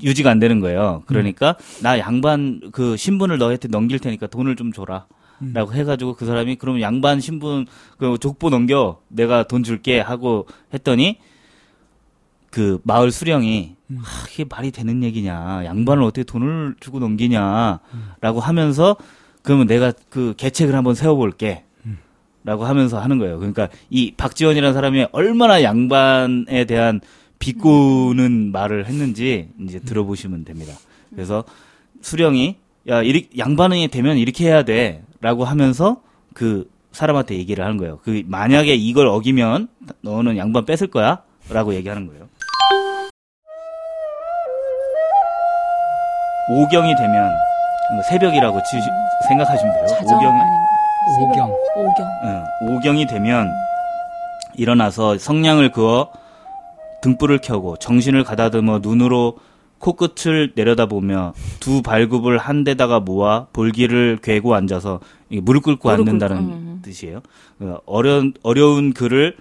유지가 0.02 0.30
안 0.30 0.38
되는 0.38 0.60
거예요. 0.60 1.02
그러니까 1.06 1.56
나 1.82 1.98
양반 1.98 2.60
그 2.70 2.96
신분을 2.96 3.38
너한테 3.38 3.68
넘길 3.68 3.98
테니까 3.98 4.28
돈을 4.28 4.54
좀 4.56 4.72
줘라. 4.72 5.06
라고 5.40 5.72
해가지고 5.72 6.14
그 6.14 6.26
사람이 6.26 6.56
그러면 6.56 6.80
양반 6.80 7.20
신분 7.20 7.66
그 7.96 8.18
족보 8.18 8.50
넘겨 8.50 9.00
내가 9.08 9.44
돈 9.44 9.62
줄게 9.62 10.00
하고 10.00 10.46
했더니 10.74 11.18
그 12.50 12.80
마을 12.82 13.10
수령이 13.10 13.76
아, 13.96 14.02
이게 14.30 14.44
말이 14.44 14.70
되는 14.70 15.02
얘기냐. 15.02 15.64
양반을 15.64 16.02
어떻게 16.02 16.24
돈을 16.24 16.76
주고 16.80 16.98
넘기냐라고 16.98 18.40
하면서 18.40 18.96
그러면 19.42 19.66
내가 19.66 19.92
그 20.10 20.34
계책을 20.36 20.74
한번 20.74 20.94
세워볼게. 20.94 21.64
라고 22.44 22.64
하면서 22.64 22.98
하는 22.98 23.18
거예요. 23.18 23.38
그러니까 23.38 23.68
이 23.90 24.12
박지원이라는 24.16 24.72
사람이 24.72 25.08
얼마나 25.12 25.62
양반에 25.62 26.64
대한 26.64 27.00
비꼬는 27.40 28.52
말을 28.52 28.86
했는지 28.86 29.50
이제 29.60 29.80
들어보시면 29.80 30.44
됩니다. 30.44 30.72
그래서 31.10 31.44
수령이 32.00 32.56
야 32.88 33.02
이리 33.02 33.28
양반이 33.36 33.88
되면 33.88 34.16
이렇게 34.16 34.46
해야 34.46 34.62
돼 34.62 35.02
라고 35.20 35.44
하면서 35.44 36.00
그 36.34 36.70
사람한테 36.92 37.36
얘기를 37.36 37.64
하는 37.64 37.76
거예요 37.76 37.98
그 38.02 38.22
만약에 38.26 38.74
이걸 38.74 39.06
어기면 39.08 39.68
너는 40.00 40.36
양반 40.38 40.64
뺏을 40.64 40.88
거야 40.88 41.22
라고 41.50 41.74
얘기하는 41.74 42.06
거예요. 42.06 42.28
오경이 46.50 46.94
되면 46.96 47.30
새벽이라고 48.08 48.58
치, 48.62 48.76
생각하시면 49.28 49.74
돼요. 49.74 49.86
자정 49.86 50.18
오경? 50.18 50.34
오경. 51.20 51.50
오경. 51.76 52.08
응, 52.24 52.44
오경이 52.68 53.06
되면 53.06 53.50
일어나서 54.54 55.18
성냥을 55.18 55.70
그어 55.72 56.10
등불을 57.02 57.38
켜고 57.38 57.76
정신을 57.76 58.24
가다듬어 58.24 58.80
눈으로 58.82 59.36
코끝을 59.78 60.52
내려다보며 60.54 61.34
두 61.60 61.82
발굽을 61.82 62.38
한 62.38 62.64
데다가 62.64 63.00
모아 63.00 63.46
볼기를 63.52 64.18
괴고 64.22 64.54
앉아서 64.54 65.00
무릎 65.28 65.62
꿇고 65.64 65.88
무릎 65.88 66.00
앉는다는 66.00 66.36
꿇고, 66.36 66.52
음. 66.52 66.82
뜻이에요. 66.82 67.22
어, 67.60 67.78
어려운 67.86 68.34
어려운 68.42 68.92
글을 68.92 69.36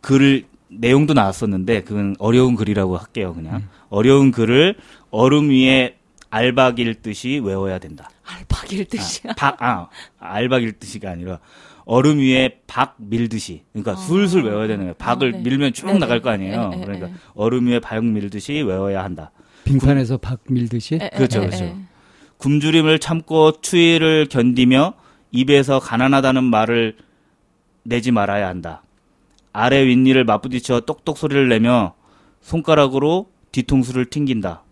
글을 0.00 0.44
내용도 0.68 1.14
나왔었는데 1.14 1.82
그건 1.84 2.16
어려운 2.18 2.56
글이라고 2.56 2.96
할게요. 2.96 3.32
그냥 3.34 3.56
음. 3.56 3.68
어려운 3.88 4.30
글을 4.30 4.76
얼음 5.10 5.50
위에 5.50 5.96
알박 6.30 6.80
읽듯이 6.80 7.40
외워야 7.42 7.78
된다. 7.78 8.10
알박일 8.24 8.86
뜻이야. 8.86 9.32
아, 9.32 9.34
박, 9.36 9.62
아, 9.62 9.88
알박 10.18 10.62
읽듯이가 10.64 11.10
아니라 11.10 11.38
얼음 11.84 12.18
위에 12.18 12.60
박 12.66 12.94
밀듯이. 12.98 13.62
그러니까 13.72 13.96
술술 13.96 14.44
외워야 14.44 14.66
되는 14.66 14.84
거예요. 14.84 14.94
박을 14.94 15.32
네. 15.32 15.38
밀면 15.38 15.72
쭉 15.72 15.86
네네. 15.86 15.98
나갈 15.98 16.20
거 16.20 16.30
아니에요. 16.30 16.68
네, 16.70 16.76
네, 16.76 16.84
그러니까 16.84 17.06
네. 17.08 17.14
얼음 17.34 17.66
위에 17.66 17.78
박 17.80 18.04
밀듯이 18.04 18.62
외워야 18.62 19.04
한다. 19.04 19.30
빙판에서 19.64 20.18
박 20.18 20.40
밀듯이. 20.48 20.96
에, 20.96 21.06
에, 21.06 21.10
그렇죠, 21.10 21.42
에, 21.42 21.46
그렇죠. 21.46 21.64
에. 21.64 21.76
굶주림을 22.38 22.98
참고 22.98 23.52
추위를 23.60 24.26
견디며 24.28 24.94
입에서 25.30 25.78
가난하다는 25.78 26.44
말을 26.44 26.96
내지 27.82 28.10
말아야 28.10 28.48
한다. 28.48 28.82
아래 29.52 29.84
윗니를 29.86 30.24
맞부딪혀 30.24 30.80
똑똑 30.80 31.18
소리를 31.18 31.48
내며 31.48 31.94
손가락으로 32.40 33.28
뒤통수를 33.52 34.06
튕긴다. 34.06 34.62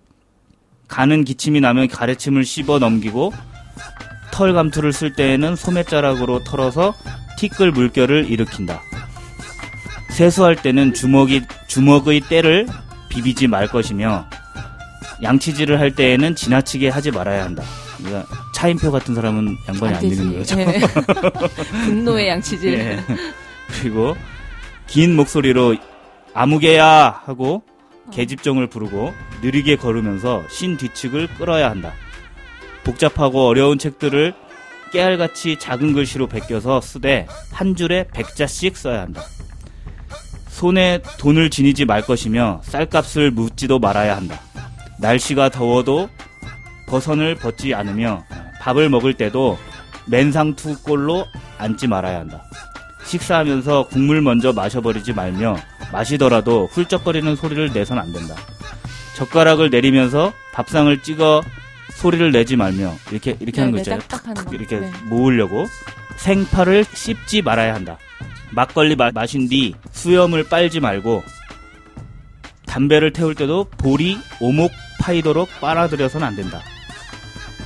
가는 0.89 1.25
기침이 1.25 1.61
나면 1.61 1.89
가래침을 1.89 2.45
씹어 2.45 2.79
넘기고 2.79 3.33
털 4.33 4.53
감투를 4.55 4.93
쓸 4.93 5.13
때에는 5.13 5.55
소매자락으로 5.55 6.43
털어서 6.43 6.95
티끌 7.39 7.71
물결을 7.71 8.31
일으킨다. 8.31 8.83
세수할 10.11 10.57
때는 10.57 10.95
주먹이 10.95 11.43
주먹의 11.69 12.23
때를 12.23 12.67
비비지 13.09 13.47
말 13.47 13.69
것이며 13.69 14.27
양치질을 15.23 15.79
할 15.79 15.95
때에는 15.95 16.35
지나치게 16.35 16.89
하지 16.89 17.11
말아야 17.11 17.45
한다. 17.45 17.63
그러니까 17.99 18.27
차인표 18.55 18.91
같은 18.91 19.15
사람은 19.15 19.57
양반이 19.69 19.95
안. 19.95 20.01
되는 20.01 20.39
거죠. 20.39 20.59
예. 20.59 20.81
분노의 21.85 22.29
양치질. 22.29 22.73
예. 22.75 23.05
그리고 23.81 24.17
긴 24.87 25.15
목소리로 25.15 25.77
아무개야 26.35 27.21
하고 27.25 27.63
계집종을 28.13 28.67
부르고 28.67 29.15
느리게 29.43 29.77
걸으면서 29.77 30.43
신 30.51 30.77
뒤측을 30.77 31.29
끌어야 31.39 31.71
한다. 31.71 31.93
복잡하고 32.85 33.47
어려운 33.47 33.79
책들을 33.79 34.35
깨알같이 34.93 35.59
작은 35.59 35.95
글씨로 35.95 36.27
베껴서 36.27 36.81
쓰되 36.81 37.27
한 37.51 37.75
줄에 37.75 38.07
백자씩 38.13 38.77
써야 38.77 39.03
한다. 39.03 39.23
손에 40.49 41.01
돈을 41.19 41.51
지니지 41.51 41.87
말 41.87 42.03
것이며 42.03 42.61
쌀값을 42.63 43.31
묻지도 43.31 43.79
말아야 43.79 44.17
한다. 44.17 44.39
날씨가 45.01 45.49
더워도 45.49 46.09
버선을 46.87 47.37
벗지 47.37 47.75
않으며 47.75 48.25
밥을 48.61 48.89
먹을 48.91 49.15
때도 49.15 49.59
맨상투 50.07 50.83
꼴로 50.83 51.27
앉지 51.59 51.87
말아야 51.89 52.21
한다. 52.21 52.45
식사하면서 53.05 53.89
국물 53.89 54.21
먼저 54.21 54.53
마셔버리지 54.53 55.13
말며 55.13 55.57
마시더라도 55.91 56.67
훌쩍거리는 56.67 57.35
소리를 57.35 57.73
내선 57.73 57.99
안 57.99 58.13
된다. 58.13 58.35
젓가락을 59.17 59.71
내리면서 59.71 60.33
밥상을 60.53 61.03
찍어 61.03 61.43
소리를 61.97 62.33
내지 62.33 62.57
말며 62.57 62.95
이렇게 63.11 63.37
이렇게 63.41 63.61
하는 63.61 63.73
거 63.73 63.77
네, 63.77 63.83
있잖아요. 63.83 64.01
네, 64.01 64.09
탁탁 64.09 64.47
거. 64.47 64.55
이렇게 64.55 64.81
네. 64.81 64.91
모으려고 65.05 65.67
생파를 66.17 66.85
씹지 66.93 67.43
말아야 67.43 67.75
한다. 67.75 67.99
막걸리 68.51 68.97
마, 68.97 69.11
마신 69.13 69.49
뒤 69.49 69.75
수염을 69.93 70.45
빨지 70.45 70.81
말고 70.81 71.23
담배를 72.67 73.13
태울 73.13 73.35
때도 73.35 73.65
볼이 73.79 74.19
오목 74.41 74.73
파이도록 75.01 75.49
빨아들여서는 75.61 76.27
안 76.27 76.37
된다. 76.37 76.61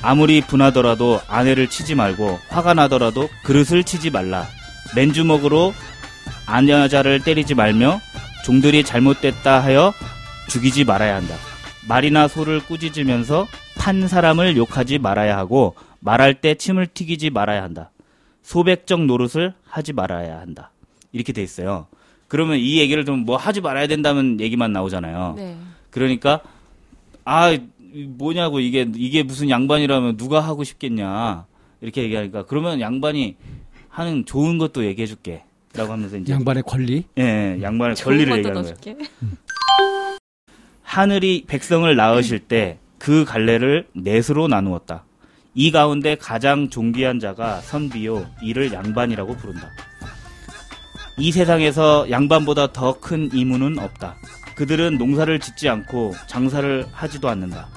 아무리 0.02 0.40
분하더라도 0.40 1.20
아내를 1.26 1.68
치지 1.68 1.94
말고 1.94 2.38
화가 2.48 2.74
나더라도 2.74 3.28
그릇을 3.42 3.84
치지 3.84 4.10
말라. 4.10 4.46
맨주먹으로 4.94 5.74
아녀자를 6.46 7.20
때리지 7.20 7.54
말며 7.54 8.00
종들이 8.44 8.84
잘못됐다 8.84 9.60
하여 9.60 9.92
죽이지 10.48 10.84
말아야 10.84 11.16
한다. 11.16 11.34
말이나 11.88 12.28
소를 12.28 12.60
꾸짖으면서 12.60 13.48
판 13.78 14.08
사람을 14.08 14.56
욕하지 14.56 14.98
말아야 14.98 15.36
하고 15.36 15.74
말할 16.00 16.34
때 16.40 16.54
침을 16.54 16.86
튀기지 16.86 17.30
말아야 17.30 17.62
한다. 17.62 17.90
소백적 18.42 19.04
노릇을 19.06 19.54
하지 19.64 19.92
말아야 19.92 20.38
한다. 20.40 20.70
이렇게 21.12 21.32
돼 21.32 21.42
있어요. 21.42 21.86
그러면 22.28 22.58
이 22.58 22.78
얘기를 22.78 23.04
좀뭐 23.04 23.36
하지 23.36 23.60
말아야 23.60 23.86
된다는 23.86 24.40
얘기만 24.40 24.72
나오잖아요. 24.72 25.34
네. 25.36 25.56
그러니까 25.90 26.40
아 27.24 27.50
이- 27.52 27.60
뭐냐고 28.08 28.60
이게 28.60 28.86
이게 28.94 29.22
무슨 29.22 29.48
양반이라면 29.48 30.16
누가 30.16 30.40
하고 30.40 30.64
싶겠냐 30.64 31.46
이렇게 31.80 32.02
얘기하니까 32.02 32.44
그러면 32.46 32.80
양반이 32.80 33.36
하는 33.88 34.24
좋은 34.26 34.58
것도 34.58 34.84
얘기해줄게 34.84 35.44
라고 35.74 35.92
하면서 35.92 36.16
이제 36.18 36.32
양반의 36.32 36.62
권리. 36.66 37.04
예, 37.18 37.22
예, 37.58 37.62
양반의 37.62 37.96
권리를 37.96 38.36
얘기하는 38.38 38.62
거예요. 38.62 38.76
하늘이 40.82 41.44
백성을 41.46 41.94
낳으실 41.96 42.38
때 42.40 42.78
그 42.98 43.24
갈래를 43.24 43.86
넷으로 43.94 44.48
나누었다. 44.48 45.04
이 45.54 45.70
가운데 45.70 46.16
가장 46.16 46.68
존귀한 46.68 47.18
자가 47.18 47.60
선비요 47.62 48.26
이를 48.42 48.72
양반이라고 48.72 49.36
부른다. 49.36 49.70
이 51.18 51.32
세상에서 51.32 52.10
양반보다 52.10 52.72
더 52.72 53.00
큰 53.00 53.30
이무는 53.32 53.78
없다. 53.78 54.16
그들은 54.54 54.98
농사를 54.98 55.38
짓지 55.40 55.68
않고 55.68 56.14
장사를 56.26 56.86
하지도 56.92 57.28
않는다. 57.28 57.68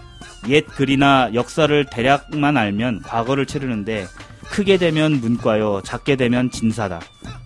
옛 0.49 0.65
글이나 0.65 1.32
역사를 1.34 1.86
대략만 1.86 2.57
알면 2.57 3.01
과거를 3.03 3.45
치르는데 3.45 4.07
크게 4.43 4.78
되면 4.78 5.20
문과요, 5.22 5.82
작게 5.84 6.15
되면 6.15 6.49
진사다. 6.51 7.01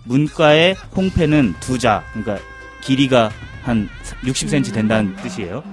문과의 0.06 0.76
홍패는 0.96 1.56
두 1.60 1.78
자, 1.78 2.04
그러니까 2.14 2.44
길이가 2.82 3.30
한 3.64 3.90
60cm 4.24 4.74
된다는 4.74 5.16
뜻이에요. 5.18 5.64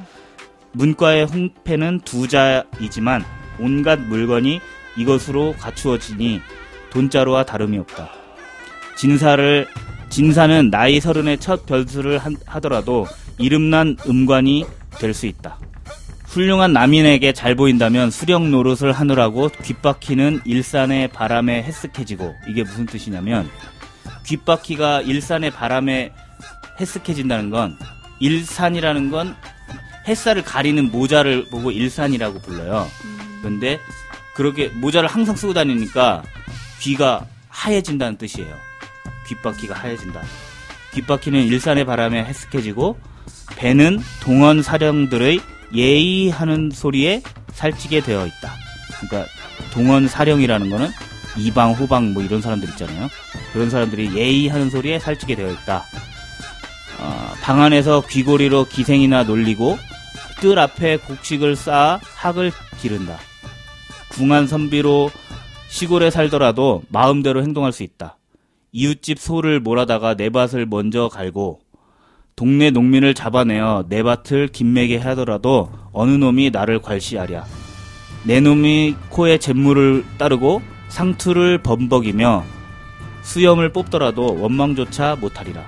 문과의 0.73 1.25
홍패는 1.27 2.01
두자이지만 2.05 3.25
온갖 3.59 3.99
물건이 4.01 4.61
이것으로 4.97 5.55
갖추어지니 5.59 6.41
돈자루와 6.91 7.45
다름이 7.45 7.79
없다. 7.79 8.11
진사를 8.97 9.67
진사는 10.09 10.71
나이 10.71 11.01
서른의 11.01 11.39
첫 11.39 11.67
별수를 11.67 12.19
한- 12.19 12.37
하더라도 12.47 13.07
이름난 13.39 13.97
음관이 14.09 14.67
될 14.99 15.15
수 15.15 15.27
있다. 15.27 15.59
훌륭한 16.27 16.73
남인에게 16.73 17.33
잘 17.33 17.55
보인다면 17.57 18.11
수령 18.11 18.51
노릇을 18.51 18.93
하느라고 18.93 19.49
귓바퀴는 19.49 20.43
일산의 20.45 21.09
바람에 21.09 21.65
헬쓱해지고 21.67 22.35
이게 22.49 22.63
무슨 22.63 22.87
뜻이냐면 22.87 23.49
귓바퀴가 24.27 25.01
일산의 25.03 25.51
바람에 25.51 26.13
헬쓱해진다는 26.79 27.51
건 27.51 27.77
일산이라는 28.21 29.11
건 29.11 29.35
햇살을 30.11 30.43
가리는 30.43 30.91
모자를 30.91 31.47
보고 31.49 31.71
일산이라고 31.71 32.41
불러요. 32.41 32.89
그런데 33.41 33.81
그렇게 34.35 34.69
모자를 34.69 35.09
항상 35.09 35.37
쓰고 35.37 35.55
다니니까 35.55 36.23
귀가 36.81 37.27
하얘진다는 37.49 38.19
뜻이에요. 38.19 38.55
귓바퀴가 39.29 39.75
하얘진다. 39.75 40.23
귓바퀴는 40.95 41.45
일산의 41.45 41.85
바람에 41.85 42.27
헬쓱해지고 42.27 42.97
배는 43.57 44.01
동원 44.21 44.63
사령들의 44.63 45.41
예의하는 45.73 46.71
소리에 46.73 47.23
살찌게 47.53 48.01
되어 48.01 48.27
있다. 48.27 48.53
그러니까 49.01 49.31
동원 49.73 50.09
사령이라는 50.09 50.69
거는 50.71 50.89
이방 51.37 51.73
후방 51.73 52.13
뭐 52.13 52.23
이런 52.23 52.43
사람들 52.43 52.69
있잖아요. 52.71 53.09
그런 53.53 53.71
사람들이 53.71 54.17
예의하는 54.17 54.71
소리에 54.71 54.99
살찌게 54.99 55.37
되어 55.37 55.53
있다. 55.53 55.85
어, 56.99 57.33
방 57.41 57.63
안에서 57.63 58.03
귀고리로 58.09 58.67
기생이나 58.67 59.23
놀리고 59.23 59.79
뜰 60.41 60.59
앞에 60.59 60.97
곡식을 60.97 61.55
쌓아 61.55 62.01
학을 62.03 62.51
기른다. 62.81 63.19
궁한 64.11 64.47
선비로 64.47 65.11
시골에 65.69 66.11
살더라도 66.11 66.83
마음대로 66.89 67.43
행동할 67.43 67.73
수 67.73 67.83
있다. 67.83 68.17
이웃집 68.73 69.19
소를 69.19 69.61
몰아다가 69.61 70.15
내 70.15 70.31
밭을 70.31 70.67
먼저 70.67 71.09
갈고 71.09 71.61
동네 72.37 72.71
농민을 72.71 73.13
잡아내어 73.13 73.85
내 73.89 74.03
밭을 74.03 74.49
김매게 74.49 74.97
하더라도 74.99 75.71
어느 75.93 76.13
놈이 76.13 76.51
나를 76.51 76.81
괄시하랴. 76.81 77.45
내 78.25 78.41
놈이 78.41 78.97
코에 79.11 79.39
잿물을 79.39 80.05
따르고 80.17 80.63
상투를 80.89 81.59
범벅이며 81.59 82.45
수염을 83.23 83.73
뽑더라도 83.73 84.41
원망조차 84.41 85.17
못하리라. 85.17 85.63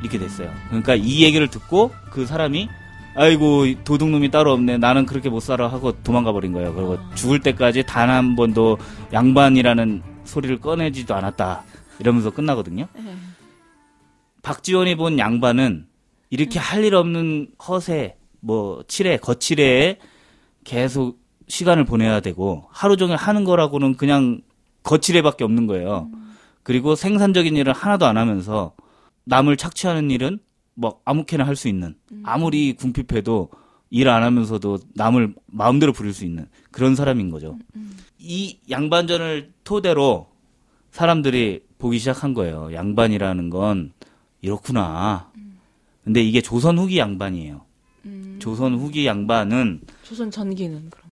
이렇게 0.00 0.18
됐어요. 0.18 0.52
그러니까 0.68 0.96
이 0.96 1.22
얘기를 1.22 1.48
듣고 1.48 1.92
그 2.10 2.26
사람이 2.26 2.68
아이고 3.16 3.64
도둑놈이 3.84 4.30
따로 4.30 4.52
없네. 4.52 4.78
나는 4.78 5.06
그렇게 5.06 5.28
못 5.30 5.40
살아 5.40 5.68
하고 5.68 5.92
도망가 6.02 6.32
버린 6.32 6.52
거예요. 6.52 6.74
그리고 6.74 6.98
죽을 7.14 7.40
때까지 7.40 7.84
단 7.84 8.10
한 8.10 8.36
번도 8.36 8.78
양반이라는 9.12 10.02
소리를 10.24 10.60
꺼내지도 10.60 11.14
않았다. 11.14 11.64
이러면서 11.98 12.30
끝나거든요. 12.30 12.86
네. 12.94 13.14
박지원이 14.42 14.96
본 14.96 15.18
양반은 15.18 15.86
이렇게 16.30 16.58
할일 16.58 16.94
없는 16.94 17.48
허세, 17.66 18.16
뭐 18.40 18.82
칠해, 18.86 19.16
거칠해에 19.18 19.98
계속 20.64 21.18
시간을 21.48 21.84
보내야 21.84 22.20
되고 22.20 22.68
하루 22.70 22.96
종일 22.96 23.16
하는 23.16 23.44
거라고는 23.44 23.96
그냥 23.96 24.40
거칠해밖에 24.82 25.42
없는 25.44 25.66
거예요. 25.66 26.08
그리고 26.62 26.94
생산적인 26.94 27.56
일을 27.56 27.72
하나도 27.72 28.06
안 28.06 28.16
하면서 28.18 28.72
남을 29.24 29.56
착취하는 29.56 30.10
일은 30.10 30.38
뭐 30.76 31.00
아무렇게나 31.04 31.44
할 31.46 31.56
수 31.56 31.68
있는 31.68 31.96
아무리 32.22 32.74
궁핍해도 32.74 33.50
일 33.90 34.08
안 34.08 34.22
하면서도 34.22 34.78
남을 34.94 35.34
마음대로 35.46 35.92
부릴 35.92 36.12
수 36.12 36.24
있는 36.24 36.46
그런 36.70 36.94
사람인 36.94 37.30
거죠. 37.30 37.56
이 38.18 38.58
양반전을 38.70 39.52
토대로 39.64 40.28
사람들이 40.90 41.60
보기 41.78 41.98
시작한 41.98 42.34
거예요. 42.34 42.72
양반이라는 42.72 43.50
건 43.50 43.92
이렇구나. 44.42 45.30
근데 46.04 46.22
이게 46.22 46.40
조선 46.40 46.78
후기 46.78 46.98
양반이에요. 46.98 47.64
음, 48.06 48.36
조선 48.40 48.74
후기 48.74 49.06
양반은 49.06 49.80
조선 50.02 50.30
전기는 50.30 50.90
그럼. 50.90 51.08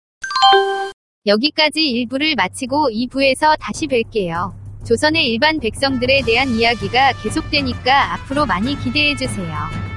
여기까지 1.26 1.80
1부를 2.08 2.34
마치고 2.36 2.88
2부에서 2.90 3.56
다시 3.60 3.86
뵐게요. 3.86 4.52
조선의 4.90 5.24
일반 5.24 5.60
백성들에 5.60 6.22
대한 6.26 6.48
이야기가 6.48 7.12
계속되니까 7.22 8.14
앞으로 8.14 8.44
많이 8.44 8.76
기대해주세요. 8.76 9.89